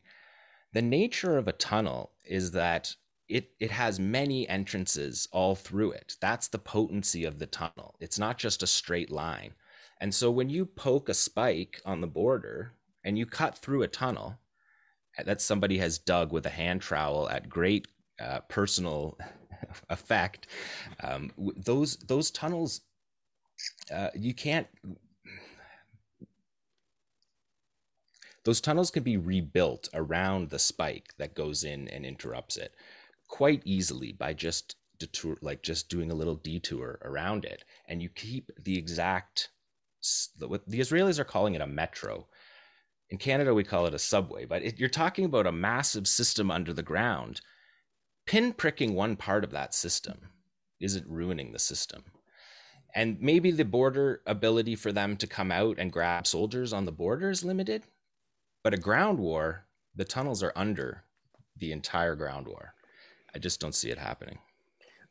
[0.74, 2.94] The nature of a tunnel is that
[3.30, 6.16] it it has many entrances all through it.
[6.22, 7.96] That's the potency of the tunnel.
[8.00, 9.54] It's not just a straight line.
[10.00, 13.88] And so when you poke a spike on the border and you cut through a
[13.88, 14.38] tunnel
[15.24, 17.88] that somebody has dug with a hand trowel at great
[18.20, 19.18] uh, personal
[19.90, 20.48] effect,
[21.04, 22.82] um, those those tunnels
[23.94, 24.68] uh, you can't.
[28.46, 32.74] Those tunnels can be rebuilt around the spike that goes in and interrupts it
[33.28, 37.64] quite easily by just detour like just doing a little detour around it.
[37.88, 39.50] And you keep the exact
[40.40, 42.28] what the israelis are calling it a metro.
[43.10, 46.50] In canada we call it a subway but it, you're talking about a massive system
[46.52, 47.42] under the ground.
[48.28, 50.30] Pinpricking one part of that system
[50.80, 52.04] isn't ruining the system.
[52.96, 56.92] And maybe the border ability for them to come out and grab soldiers on the
[56.92, 57.84] border is limited
[58.64, 61.06] but a ground war the tunnels are under
[61.56, 62.74] the entire ground war
[63.36, 64.40] I just don't see it happening.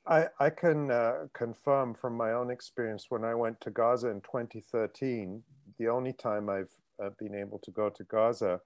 [0.07, 4.20] I, I can uh, confirm from my own experience when I went to Gaza in
[4.20, 5.42] 2013,
[5.79, 6.70] the only time I've
[7.02, 8.61] uh, been able to go to Gaza,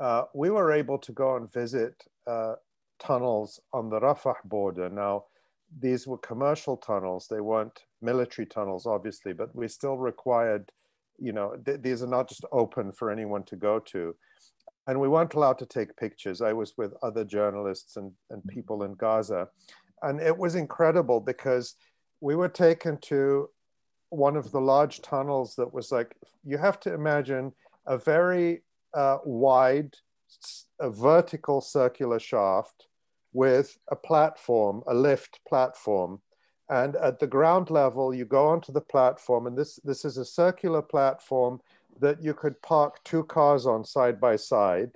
[0.00, 2.54] uh, we were able to go and visit uh,
[2.98, 4.88] tunnels on the Rafah border.
[4.88, 5.24] Now,
[5.80, 10.70] these were commercial tunnels, they weren't military tunnels, obviously, but we still required,
[11.18, 14.14] you know, th- these are not just open for anyone to go to
[14.86, 16.42] and we weren't allowed to take pictures.
[16.42, 18.54] I was with other journalists and, and mm-hmm.
[18.54, 19.48] people in Gaza.
[20.02, 21.76] And it was incredible because
[22.20, 23.48] we were taken to
[24.10, 27.52] one of the large tunnels that was like, you have to imagine
[27.86, 29.94] a very uh, wide,
[30.80, 32.86] a vertical circular shaft
[33.32, 36.20] with a platform, a lift platform.
[36.70, 40.24] And at the ground level, you go onto the platform, and this, this is a
[40.24, 41.60] circular platform
[42.00, 44.92] that you could park two cars on side by side.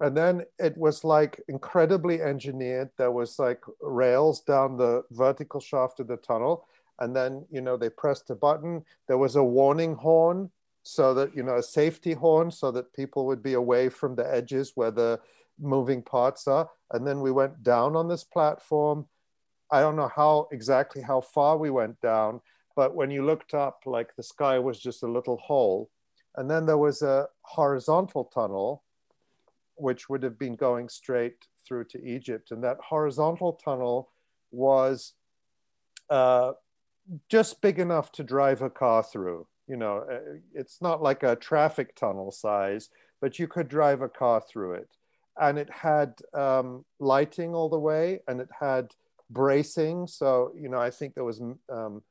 [0.00, 2.90] And then it was like incredibly engineered.
[2.96, 6.66] There was like rails down the vertical shaft of the tunnel.
[7.00, 8.84] And then, you know, they pressed a button.
[9.08, 10.50] There was a warning horn
[10.82, 14.34] so that, you know, a safety horn so that people would be away from the
[14.34, 15.20] edges where the
[15.58, 16.70] moving parts are.
[16.92, 19.06] And then we went down on this platform.
[19.70, 22.40] I don't know how exactly how far we went down,
[22.74, 25.90] but when you looked up, like the sky was just a little hole
[26.36, 28.82] and then there was a horizontal tunnel,
[29.76, 32.50] which would have been going straight through to Egypt.
[32.50, 34.10] And that horizontal tunnel
[34.50, 35.14] was
[36.08, 36.52] uh,
[37.28, 39.46] just big enough to drive a car through.
[39.66, 44.08] You know, uh, it's not like a traffic tunnel size, but you could drive a
[44.08, 44.88] car through it.
[45.40, 48.90] And it had um, lighting all the way and it had
[49.30, 50.06] bracing.
[50.06, 52.02] So, you know, I think there was um,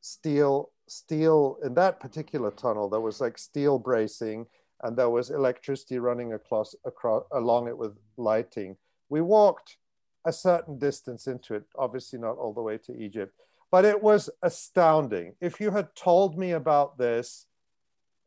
[0.00, 4.46] steel, steel in that particular tunnel, there was like steel bracing
[4.82, 8.76] and there was electricity running across, across along it with lighting.
[9.08, 9.76] We walked
[10.24, 13.34] a certain distance into it, obviously not all the way to Egypt,
[13.70, 15.34] but it was astounding.
[15.40, 17.46] If you had told me about this,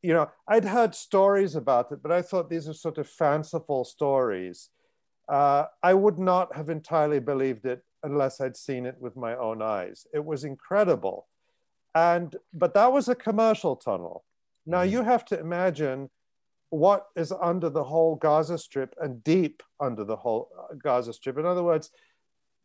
[0.01, 3.86] you know, I'd heard stories about it, but I thought these are sort of fanciful
[3.86, 4.69] stories.
[5.30, 9.61] Uh, I would not have entirely believed it unless I'd seen it with my own
[9.61, 10.05] eyes.
[10.13, 11.28] It was incredible.
[11.96, 14.24] And, but that was a commercial tunnel.
[14.66, 14.91] Now mm-hmm.
[14.91, 16.10] you have to imagine
[16.70, 21.38] what is under the whole Gaza Strip and deep under the whole uh, Gaza Strip.
[21.38, 21.91] In other words,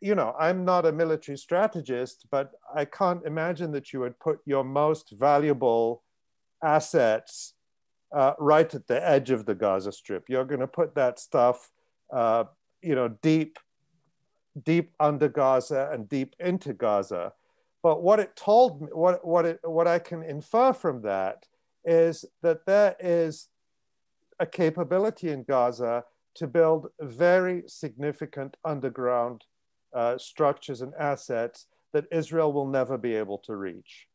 [0.00, 4.38] you know, I'm not a military strategist, but I can't imagine that you would put
[4.46, 6.02] your most valuable
[6.64, 7.54] assets
[8.14, 10.28] uh, right at the edge of the Gaza Strip.
[10.28, 11.70] You're going to put that stuff,
[12.12, 12.44] uh,
[12.80, 13.58] you know, deep,
[14.62, 17.32] deep under Gaza and deep into Gaza.
[17.82, 21.46] But what it told me, what what it, what I can infer from that
[21.84, 23.48] is that there is
[24.40, 26.04] a capability in Gaza
[26.34, 29.44] to build very significant underground
[29.94, 34.07] uh, structures and assets that Israel will never be able to reach.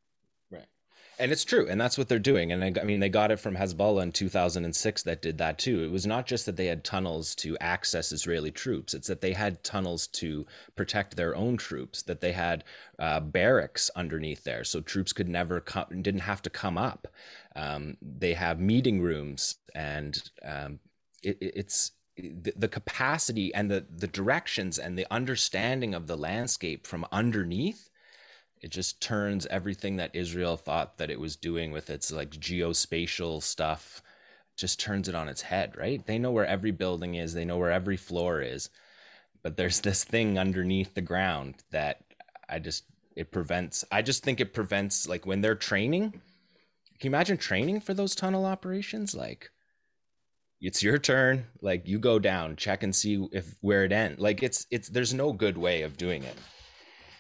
[1.20, 1.68] And it's true.
[1.70, 2.52] And that's what they're doing.
[2.52, 5.84] And I, I, mean, they got it from Hezbollah in 2006 that did that too.
[5.84, 9.34] It was not just that they had tunnels to access Israeli troops, it's that they
[9.34, 10.46] had tunnels to
[10.76, 12.64] protect their own troops, that they had
[13.00, 14.64] uh, barracks underneath there.
[14.64, 17.08] So troops could never come, didn't have to come up.
[17.56, 20.80] Um, they have meeting rooms, and um,
[21.22, 26.86] it, it's the, the capacity and the the directions and the understanding of the landscape
[26.88, 27.90] from underneath
[28.64, 33.44] it just turns everything that Israel thought that it was doing with its like geospatial
[33.44, 34.02] stuff
[34.56, 36.06] just turns it on its head, right?
[36.06, 38.70] They know where every building is, they know where every floor is.
[39.42, 42.00] But there's this thing underneath the ground that
[42.48, 42.86] I just
[43.18, 46.22] it prevents I just think it prevents like when they're training, can
[47.02, 49.14] you imagine training for those tunnel operations?
[49.14, 49.52] Like,
[50.62, 51.48] it's your turn.
[51.62, 54.22] Like, you go down, check and see if where it ends.
[54.22, 56.38] Like, it's it's there's no good way of doing it.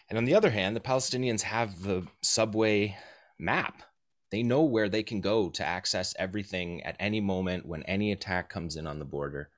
[0.10, 2.97] And on the other hand, the Palestinians have the subway
[3.39, 3.84] map.
[4.32, 8.49] They know where they can go to access everything at any moment when any attack
[8.49, 9.49] comes in on the border.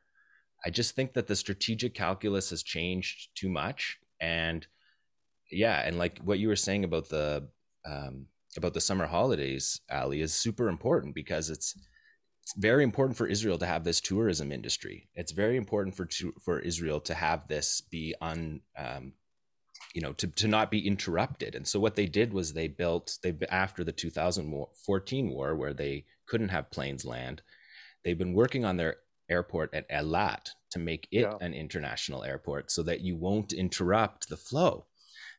[0.66, 3.98] I just think that the strategic calculus has changed too much.
[4.20, 4.66] And
[5.52, 7.48] yeah, and like what you were saying about the
[7.86, 8.26] um,
[8.58, 11.76] about the summer holidays, Ali, is super important because it's
[12.42, 15.10] it's very important for Israel to have this tourism industry.
[15.16, 16.08] It's very important for
[16.44, 19.14] for Israel to have this be un, um,
[19.96, 21.56] you know, to to not be interrupted.
[21.56, 26.06] And so what they did was they built they after the 2014 war where they
[26.28, 27.42] couldn't have planes land,
[28.04, 28.98] they've been working on their
[29.30, 31.34] airport at Eilat to make it yeah.
[31.42, 34.86] an international airport so that you won't interrupt the flow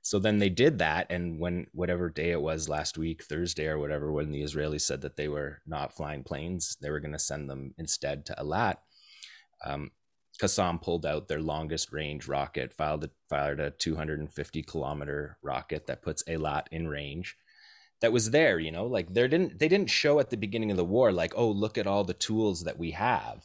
[0.06, 3.78] so then they did that and when whatever day it was last week thursday or
[3.78, 7.18] whatever when the israelis said that they were not flying planes they were going to
[7.18, 8.76] send them instead to Eilat
[9.64, 9.90] um,
[10.36, 16.22] Qassam pulled out their longest range rocket filed fired a 250 kilometer rocket that puts
[16.24, 17.36] Eilat in range
[18.00, 20.76] that was there you know like there didn't they didn't show at the beginning of
[20.76, 23.42] the war like oh look at all the tools that we have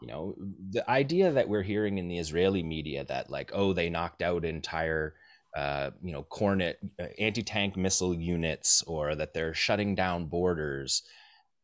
[0.00, 0.34] you know
[0.70, 4.44] the idea that we're hearing in the israeli media that like oh they knocked out
[4.44, 5.14] entire
[5.56, 11.02] uh, you know, Kornet uh, anti-tank missile units, or that they're shutting down borders.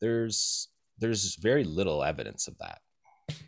[0.00, 0.68] There's
[0.98, 2.80] there's very little evidence of that.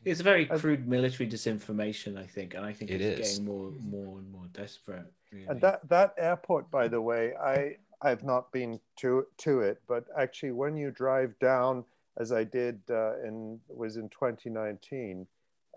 [0.05, 3.39] It's a very crude military disinformation, I think, and I think it it's is.
[3.39, 5.05] getting more, more and more desperate.
[5.31, 5.47] Really.
[5.47, 10.05] And that that airport, by the way, I I've not been to to it, but
[10.18, 11.85] actually, when you drive down,
[12.18, 15.26] as I did uh, in was in 2019,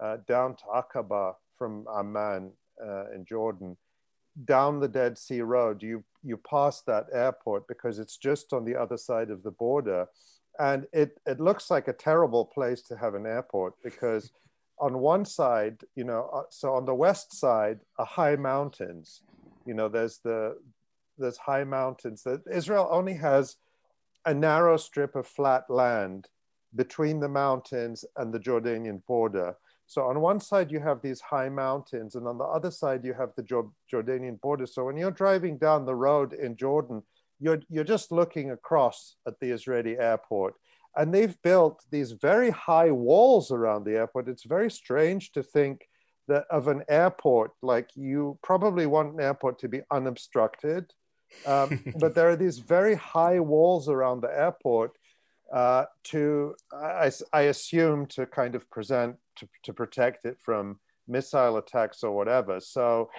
[0.01, 3.75] uh, down to Aqaba from Amman uh, in Jordan,
[4.45, 8.75] down the Dead Sea Road, you you pass that airport because it's just on the
[8.75, 10.07] other side of the border,
[10.59, 14.31] and it it looks like a terrible place to have an airport because
[14.79, 19.21] on one side, you know, uh, so on the west side are high mountains.
[19.65, 20.57] You know, there's the
[21.17, 22.23] there's high mountains.
[22.23, 23.57] That Israel only has
[24.25, 26.27] a narrow strip of flat land
[26.75, 29.55] between the mountains and the Jordanian border.
[29.85, 33.13] So on one side you have these high mountains, and on the other side you
[33.13, 33.43] have the
[33.91, 34.65] Jordanian border.
[34.65, 37.03] So when you're driving down the road in Jordan,
[37.41, 40.53] you're you're just looking across at the Israeli airport,
[40.95, 44.29] and they've built these very high walls around the airport.
[44.29, 45.87] It's very strange to think
[46.27, 50.93] that of an airport like you probably want an airport to be unobstructed,
[51.45, 54.91] um, but there are these very high walls around the airport
[55.51, 60.79] uh, to, I, I, assume, to kind of present, to, to protect it from
[61.09, 62.61] missile attacks or whatever.
[62.61, 63.09] So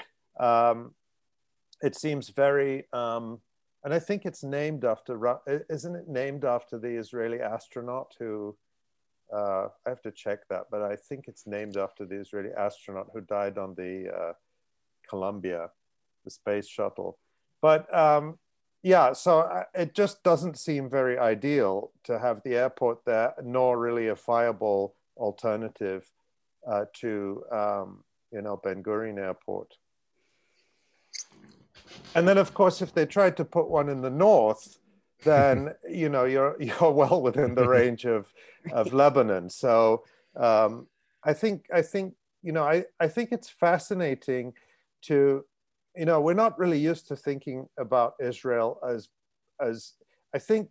[0.41, 0.95] um,
[1.83, 3.41] it seems very, um,
[3.85, 8.57] and I think it's named after, isn't it named after the Israeli astronaut who,
[9.33, 13.09] uh, I have to check that, but I think it's named after the Israeli astronaut
[13.13, 14.33] who died on the uh,
[15.09, 15.71] Columbia,
[16.25, 17.19] the space shuttle.
[17.61, 18.39] But um,
[18.83, 23.79] yeah, so uh, it just doesn't seem very ideal to have the airport there, nor
[23.79, 26.11] really a viable alternative
[26.69, 29.77] uh, to, um, you know, Ben Gurion Airport.
[32.15, 34.79] And then, of course, if they tried to put one in the north,
[35.25, 38.33] then you know you're you're well within the range of
[38.73, 39.51] of Lebanon.
[39.51, 40.05] So
[40.37, 40.89] um,
[41.25, 44.55] I think I think you know I I think it's fascinating
[45.03, 45.45] to
[45.97, 49.09] you know we're not really used to thinking about Israel as
[49.61, 49.95] as
[50.35, 50.71] I think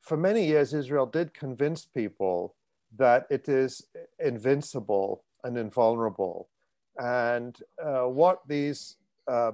[0.00, 2.54] for many years Israel did convince people
[2.96, 3.82] that it is
[4.18, 6.48] invincible and invulnerable,
[6.98, 8.96] and uh, what these
[9.28, 9.52] uh,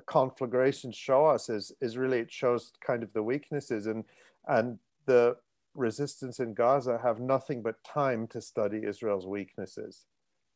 [0.00, 4.04] conflagrations show us is is really it shows kind of the weaknesses and
[4.48, 5.36] and the
[5.74, 10.06] resistance in Gaza have nothing but time to study Israel's weaknesses.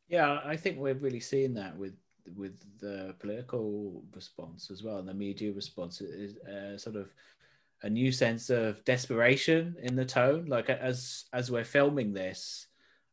[0.07, 1.93] Yeah, I think we're really seeing that with
[2.35, 7.13] with the political response as well, and the media response is uh, sort of
[7.83, 10.45] a new sense of desperation in the tone.
[10.45, 12.67] Like as as we're filming this,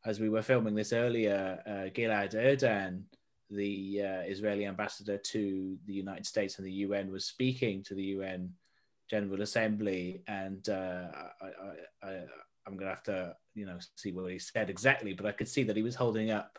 [0.05, 3.05] as we were filming this earlier, uh, Gilad Erdan
[3.51, 8.03] the uh, Israeli ambassador to the United States and the UN was speaking to the
[8.03, 8.53] UN
[9.11, 11.07] General Assembly, and uh,
[12.03, 12.09] I,
[12.67, 15.49] am going to have to, you know, see what he said exactly, but I could
[15.49, 16.59] see that he was holding up.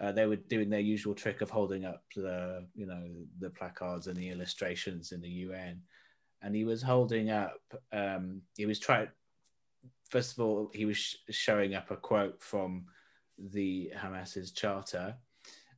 [0.00, 3.02] Uh, they were doing their usual trick of holding up the, you know,
[3.38, 5.82] the placards and the illustrations in the UN,
[6.42, 7.60] and he was holding up.
[7.92, 9.08] Um, he was trying.
[10.08, 12.86] First of all, he was sh- showing up a quote from
[13.38, 15.16] the Hamas's charter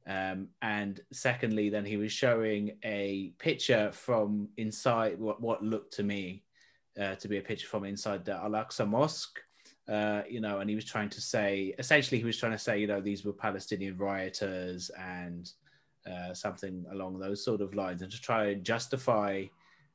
[0.06, 6.02] um, and secondly, then he was showing a picture from inside what, what looked to
[6.02, 6.42] me
[7.00, 9.40] uh, to be a picture from inside the Al Aqsa Mosque.
[9.88, 12.78] Uh, you know, and he was trying to say, essentially, he was trying to say,
[12.78, 15.50] you know, these were Palestinian rioters and
[16.10, 19.44] uh, something along those sort of lines, and to try and justify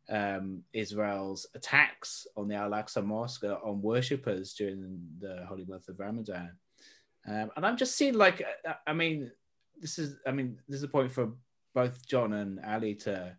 [0.10, 5.88] um, Israel's attacks on the Al Aqsa Mosque uh, on worshippers during the holy month
[5.90, 6.52] of Ramadan.
[7.26, 9.32] Um, and I'm just seeing, like, uh, I mean,
[9.82, 11.34] this is, I mean, this is a point for
[11.74, 13.36] both Jon and Ali to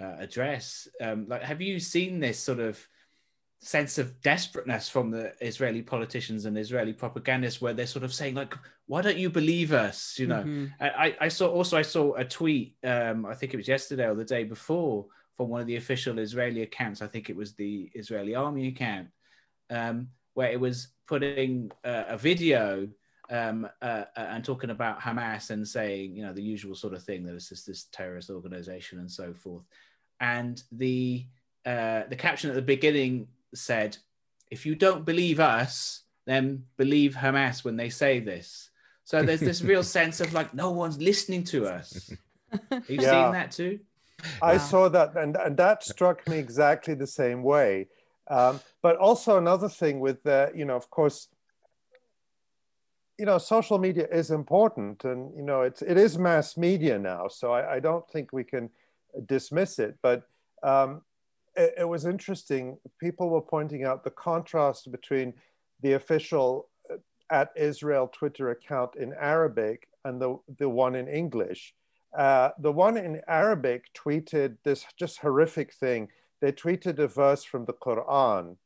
[0.00, 0.88] uh, address.
[1.00, 2.86] Um, like, have you seen this sort of
[3.62, 8.34] sense of desperateness from the Israeli politicians and Israeli propagandists, where they're sort of saying,
[8.34, 8.54] like,
[8.86, 10.66] "Why don't you believe us?" You know, mm-hmm.
[10.80, 12.76] I, I saw also I saw a tweet.
[12.84, 15.06] Um, I think it was yesterday or the day before
[15.36, 17.00] from one of the official Israeli accounts.
[17.00, 19.08] I think it was the Israeli army account,
[19.70, 22.88] um, where it was putting uh, a video
[23.32, 27.02] um, uh, uh, and talking about Hamas and saying, you know, the usual sort of
[27.02, 29.64] thing that it's just this terrorist organization and so forth.
[30.20, 31.24] And the
[31.64, 33.96] uh, the caption at the beginning said,
[34.50, 38.70] "If you don't believe us, then believe Hamas when they say this."
[39.04, 42.12] So there's this real sense of like no one's listening to us.
[42.70, 43.24] Have you yeah.
[43.24, 43.80] seen that too?
[44.40, 44.58] I wow.
[44.58, 47.88] saw that, and, and that struck me exactly the same way.
[48.28, 51.28] Um, but also another thing with the, you know, of course,
[53.18, 57.28] you know, social media is important, and you know, it's it is mass media now.
[57.28, 58.70] So I, I don't think we can
[59.26, 59.96] dismiss it.
[60.02, 60.24] But
[60.62, 61.02] um,
[61.56, 62.78] it, it, was interesting.
[62.98, 65.34] People were pointing out the contrast between
[65.82, 66.96] the official uh,
[67.30, 71.74] at Israel Twitter account in Arabic and the the one in English.
[72.16, 76.08] Uh, the one in Arabic tweeted this just horrific thing.
[76.40, 78.56] They tweeted a verse from the Quran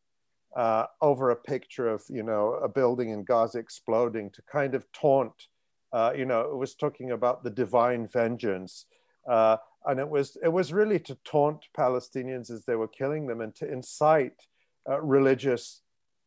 [0.57, 4.91] uh, over a picture of you know a building in Gaza exploding to kind of
[4.93, 5.49] taunt.
[5.93, 8.87] Uh, you know, it was talking about the divine vengeance,
[9.31, 13.41] uh, and it was it was really to taunt Palestinians as they were killing them
[13.41, 14.49] and to incite
[14.89, 15.83] uh, religious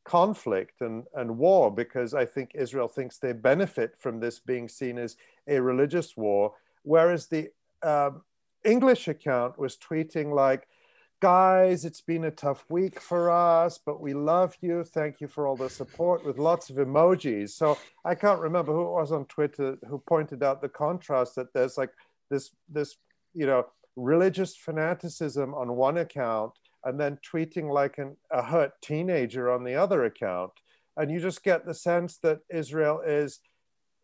[0.06, 4.98] conflict and, and war because I think Israel thinks they benefit from this being seen
[4.98, 5.18] as
[5.48, 6.54] a religious war,
[6.84, 7.50] whereas the
[7.84, 8.22] um,
[8.64, 10.68] English account was tweeting like
[11.20, 14.84] guys, it's been a tough week for us, but we love you.
[14.84, 17.49] Thank you for all the support with lots of emojis.
[17.49, 21.53] So I can't remember who it was on Twitter who pointed out the contrast that
[21.53, 21.91] there's like
[22.30, 22.95] this, this,
[23.34, 23.65] you know,
[23.95, 26.53] religious fanaticism on one account
[26.86, 30.51] and then tweeting like an, a hurt teenager on the other account.
[30.95, 33.39] And you just get the sense that Israel is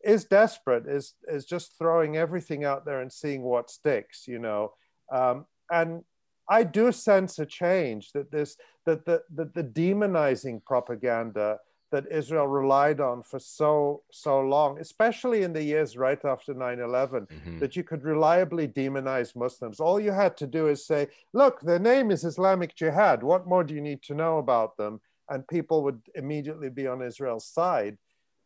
[0.03, 4.73] is desperate, is is just throwing everything out there and seeing what sticks, you know.
[5.11, 6.03] Um, and
[6.49, 11.59] I do sense a change that this that the that the demonizing propaganda
[11.91, 17.27] that Israel relied on for so so long, especially in the years right after 9/11,
[17.27, 17.59] mm-hmm.
[17.59, 19.79] that you could reliably demonize Muslims.
[19.79, 23.23] All you had to do is say, "Look, their name is Islamic Jihad.
[23.23, 27.01] What more do you need to know about them?" And people would immediately be on
[27.01, 27.97] Israel's side.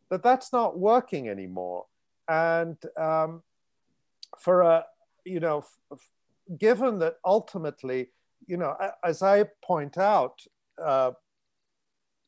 [0.09, 1.85] That that's not working anymore.
[2.27, 3.43] And um,
[4.37, 4.85] for a
[5.25, 5.59] you know,
[5.91, 5.99] f-
[6.57, 8.07] given that ultimately,
[8.47, 10.39] you know, as I point out,
[10.81, 11.11] uh,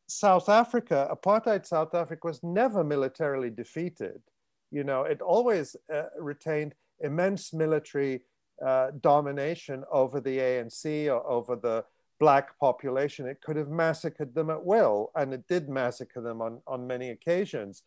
[0.08, 4.22] South Africa, apartheid South Africa was never militarily defeated.
[4.70, 8.22] You know, it always uh, retained immense military
[8.66, 11.86] uh, domination over the ANC or over the
[12.20, 13.26] black population.
[13.26, 17.10] It could have massacred them at will, and it did massacre them on, on many
[17.10, 17.84] occasions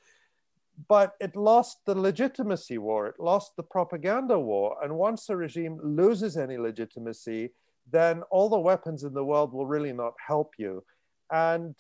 [0.89, 4.77] but it lost the legitimacy war, it lost the propaganda war.
[4.83, 7.51] And once a regime loses any legitimacy,
[7.91, 10.85] then all the weapons in the world will really not help you.
[11.31, 11.75] And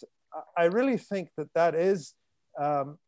[0.56, 2.14] I really think that that is
[2.60, 2.98] um,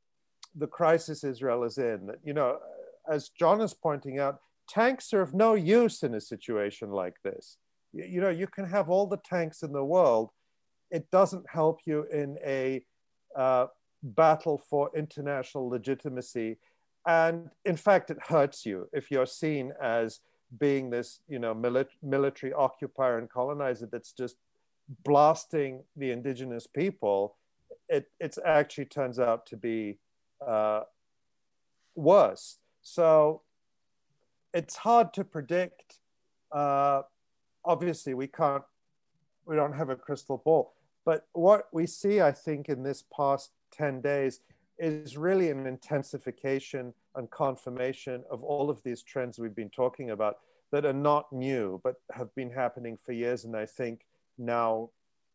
[0.55, 2.07] the crisis Israel is in.
[2.07, 2.59] That, you know,
[3.09, 7.59] as Jon is pointing out, tanks are of no use in a situation like this.
[7.93, 10.31] You, you know, you can have all the tanks in the world,
[10.91, 12.85] it doesn't help you in a
[13.37, 13.67] uh,
[14.03, 16.59] battle for international legitimacy.
[17.07, 20.21] And in fact, it hurts you if you're seen as
[20.59, 24.37] being this, you know, mili- military occupier and colonizer that's just
[25.05, 27.37] blasting the indigenous people.
[27.89, 29.99] It it's actually turns out to be
[30.47, 30.83] uh,
[31.95, 32.59] worse.
[32.83, 33.43] So
[34.53, 35.99] it's hard to predict.
[36.53, 37.03] Uh,
[37.65, 38.65] obviously, we can't.
[39.45, 40.75] We don't have a crystal ball.
[41.05, 44.41] But what we see, I think, in this past 10 days
[44.79, 50.39] is really an intensification and confirmation of all of these trends we've been talking about
[50.73, 54.01] that are not new but have been happening for years and i think
[54.37, 54.91] now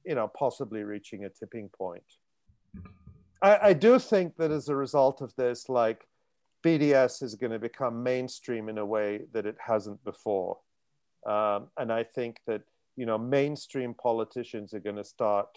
[0.06, 2.04] you know possibly reaching a tipping point.
[3.42, 6.08] I, I do think that as a result of this like
[6.66, 10.58] bds is going to become mainstream in a way that it hasn't before.
[11.26, 12.64] Um, and i think that
[12.96, 15.50] you know mainstream politicians are going to start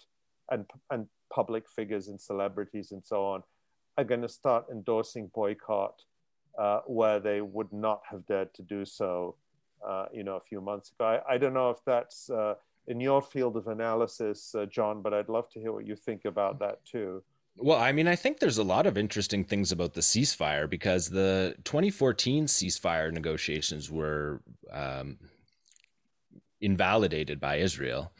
[0.51, 3.43] and and public figures and celebrities and so on
[3.97, 6.01] are going to start endorsing boycott
[6.57, 9.35] uh, where they would not have dared to do so,
[9.87, 11.05] uh, you know, a few months ago.
[11.05, 12.55] I, I don't know if that's uh,
[12.87, 16.25] in your field of analysis, uh, Jon, but I'd love to hear what you think
[16.25, 17.23] about that too.
[17.57, 21.09] Well, I mean, I think there's a lot of interesting things about the ceasefire because
[21.09, 25.17] the 2014 ceasefire negotiations were um,
[26.59, 28.11] invalidated by Israel.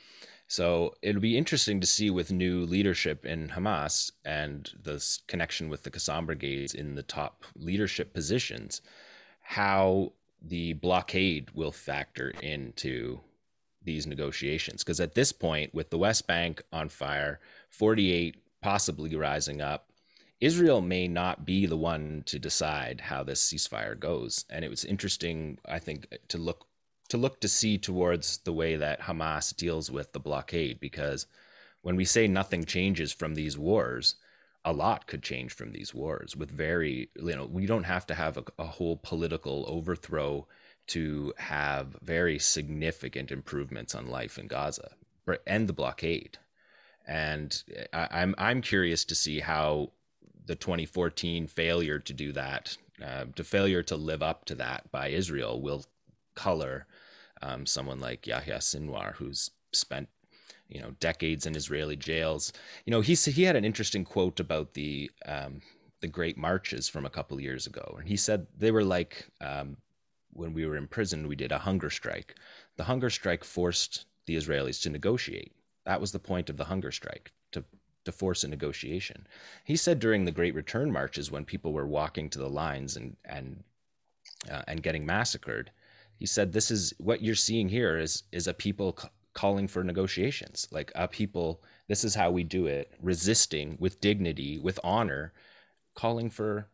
[0.48, 5.84] So it'll be interesting to see with new leadership in Hamas and this connection with
[5.84, 8.82] the Qassam brigades in the top leadership positions,
[9.42, 13.20] how the blockade will factor into
[13.84, 14.84] these negotiations.
[14.84, 17.40] Because at this point, with the West Bank on fire,
[17.70, 19.90] 48 possibly rising up,
[20.42, 24.46] Israel may not be the one to decide how this ceasefire goes.
[24.50, 26.68] And it was interesting, I think, to look
[27.10, 31.28] to look to see towards the way that Hamas deals with the blockade because
[31.82, 34.16] when we say nothing changes from these wars,
[34.64, 38.16] a lot could change from these wars with very you know we don't have to
[38.16, 40.48] have a, a whole political overthrow
[40.88, 44.92] to have very significant improvements on life in Gaza
[45.48, 46.38] end the blockade.
[47.08, 49.92] And I, I'm I'm curious to see how
[50.46, 55.10] the 2014 failure to do that, uh, the failure to live up to that by
[55.10, 55.86] Israel will
[56.36, 56.88] color
[57.42, 60.10] um, someone like Yahya Sinwar, who's spent
[60.68, 62.52] you know decades in Israeli jails.
[62.86, 65.62] You know, he he had an interesting quote about the um,
[66.02, 69.78] the Great Marches from a couple years ago, and he said they were like um,
[70.34, 72.36] when we were in prison, we did a hunger strike.
[72.78, 75.54] The hunger strike forced the Israelis to negotiate.
[75.86, 77.64] That was the point of the hunger strike to
[78.06, 79.28] to force a negotiation.
[79.64, 83.18] He said during the Great Return marches, when people were walking to the lines and
[83.26, 83.64] and
[84.50, 85.72] uh, and getting massacred,
[86.18, 89.84] he said this is what you're seeing here is is a people c- calling for
[89.84, 95.34] negotiations like a people this is how we do it resisting with dignity with honor
[95.96, 96.70] calling for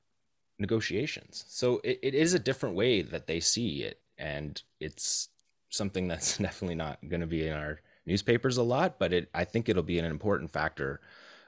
[0.60, 1.44] negotiations.
[1.48, 5.30] So it, it is a different way that they see it and it's
[5.70, 9.44] something that's definitely not going to be in our newspapers a lot but it i
[9.46, 11.00] think it'll be an important factor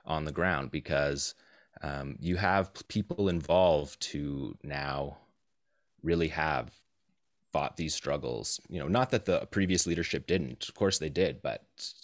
[0.05, 1.33] on the ground because
[1.81, 5.17] um, you have people involved to now
[6.03, 6.71] really have
[7.53, 8.59] fought these struggles.
[8.67, 10.67] You know, not that the previous leadership didn't.
[10.67, 11.63] Of course they did, but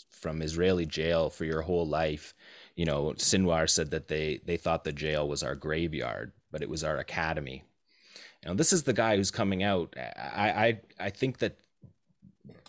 [0.09, 2.35] from Israeli jail for your whole life,
[2.75, 6.69] you know, Sinwar said that they they thought the jail was our graveyard, but it
[6.69, 7.63] was our academy.
[8.45, 9.93] Know, this is the guy who's coming out.
[9.97, 11.57] I I I think that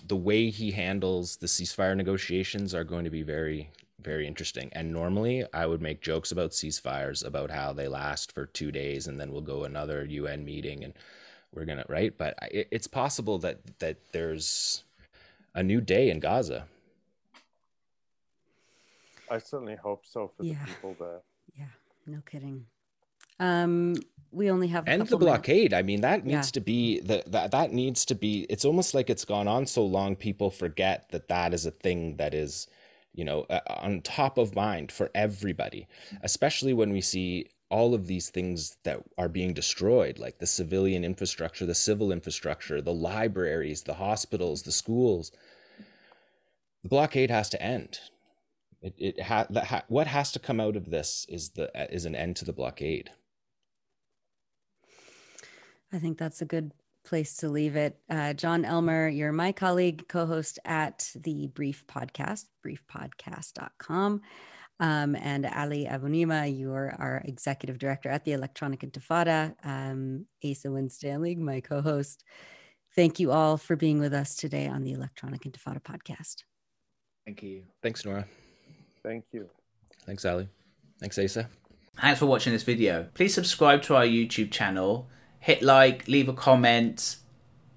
[0.09, 3.71] the way he handles the ceasefire negotiations are going to be very
[4.01, 4.71] very interesting.
[4.73, 9.07] And normally I would make jokes about ceasefires, about how they last for two days
[9.07, 10.95] and then we'll go another UN meeting and
[11.55, 12.17] we're gonna right.
[12.17, 14.85] But it, it's possible that that there's
[15.55, 16.67] a new day in Gaza.
[19.31, 20.65] I certainly hope so for Yeah.
[20.65, 21.21] the people there.
[21.57, 21.67] Yeah,
[22.07, 22.67] no kidding.
[23.39, 23.97] Um,
[24.33, 25.39] we only have and the couple minutes.
[25.39, 25.73] blockade.
[25.75, 26.37] I mean, that Yeah.
[26.37, 28.43] needs to be the, that that needs to be.
[28.51, 32.17] It's almost like it's gone on so long, people forget that that is a thing
[32.17, 32.67] that is,
[33.13, 35.87] you know, uh, on top of mind for everybody,
[36.23, 41.05] especially when we see all of these things that are being destroyed, like the civilian
[41.05, 45.31] infrastructure, the civil infrastructure, the libraries, the hospitals, the schools.
[46.83, 48.01] The blockade has to end.
[48.83, 52.07] It, it ha, that ha, what has to come out of this is the is
[52.07, 53.11] an end to the blockade.
[55.93, 56.73] I think that's a good
[57.05, 57.99] place to leave it.
[58.09, 64.23] Uh, Jon Elmer, you're my colleague, co host at the Brief Podcast, briefpodcast.com.
[64.81, 69.55] Um, and Ali Abunimah, you're our executive director at the Electronic Intifada.
[69.63, 72.25] Um, Asa Winstanley, my co host.
[72.97, 76.45] Thank you all for being with us today on the Electronic Intifada podcast.
[77.27, 77.63] Thank you.
[77.83, 78.27] Thanks, Nora.
[79.05, 79.49] Thank you.
[80.07, 80.49] Thanks, Ali.
[80.99, 81.49] Thanks, Asa.
[82.01, 83.07] Thanks for watching this video.
[83.15, 85.09] Please subscribe to our YouTube channel,
[85.39, 87.17] hit like, leave a comment.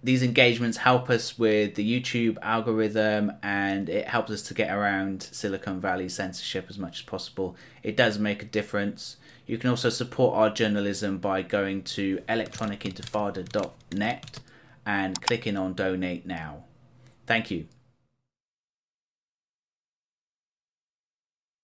[0.03, 5.23] These engagements help us with the YouTube algorithm and it helps us to get around
[5.23, 7.55] Silicon Valley censorship as much as possible.
[7.83, 9.15] It does make a difference.
[9.47, 14.39] You can also support our journalism by going to electronicintifada.net
[14.85, 16.65] and clicking on donate now.
[17.25, 17.67] Thank you.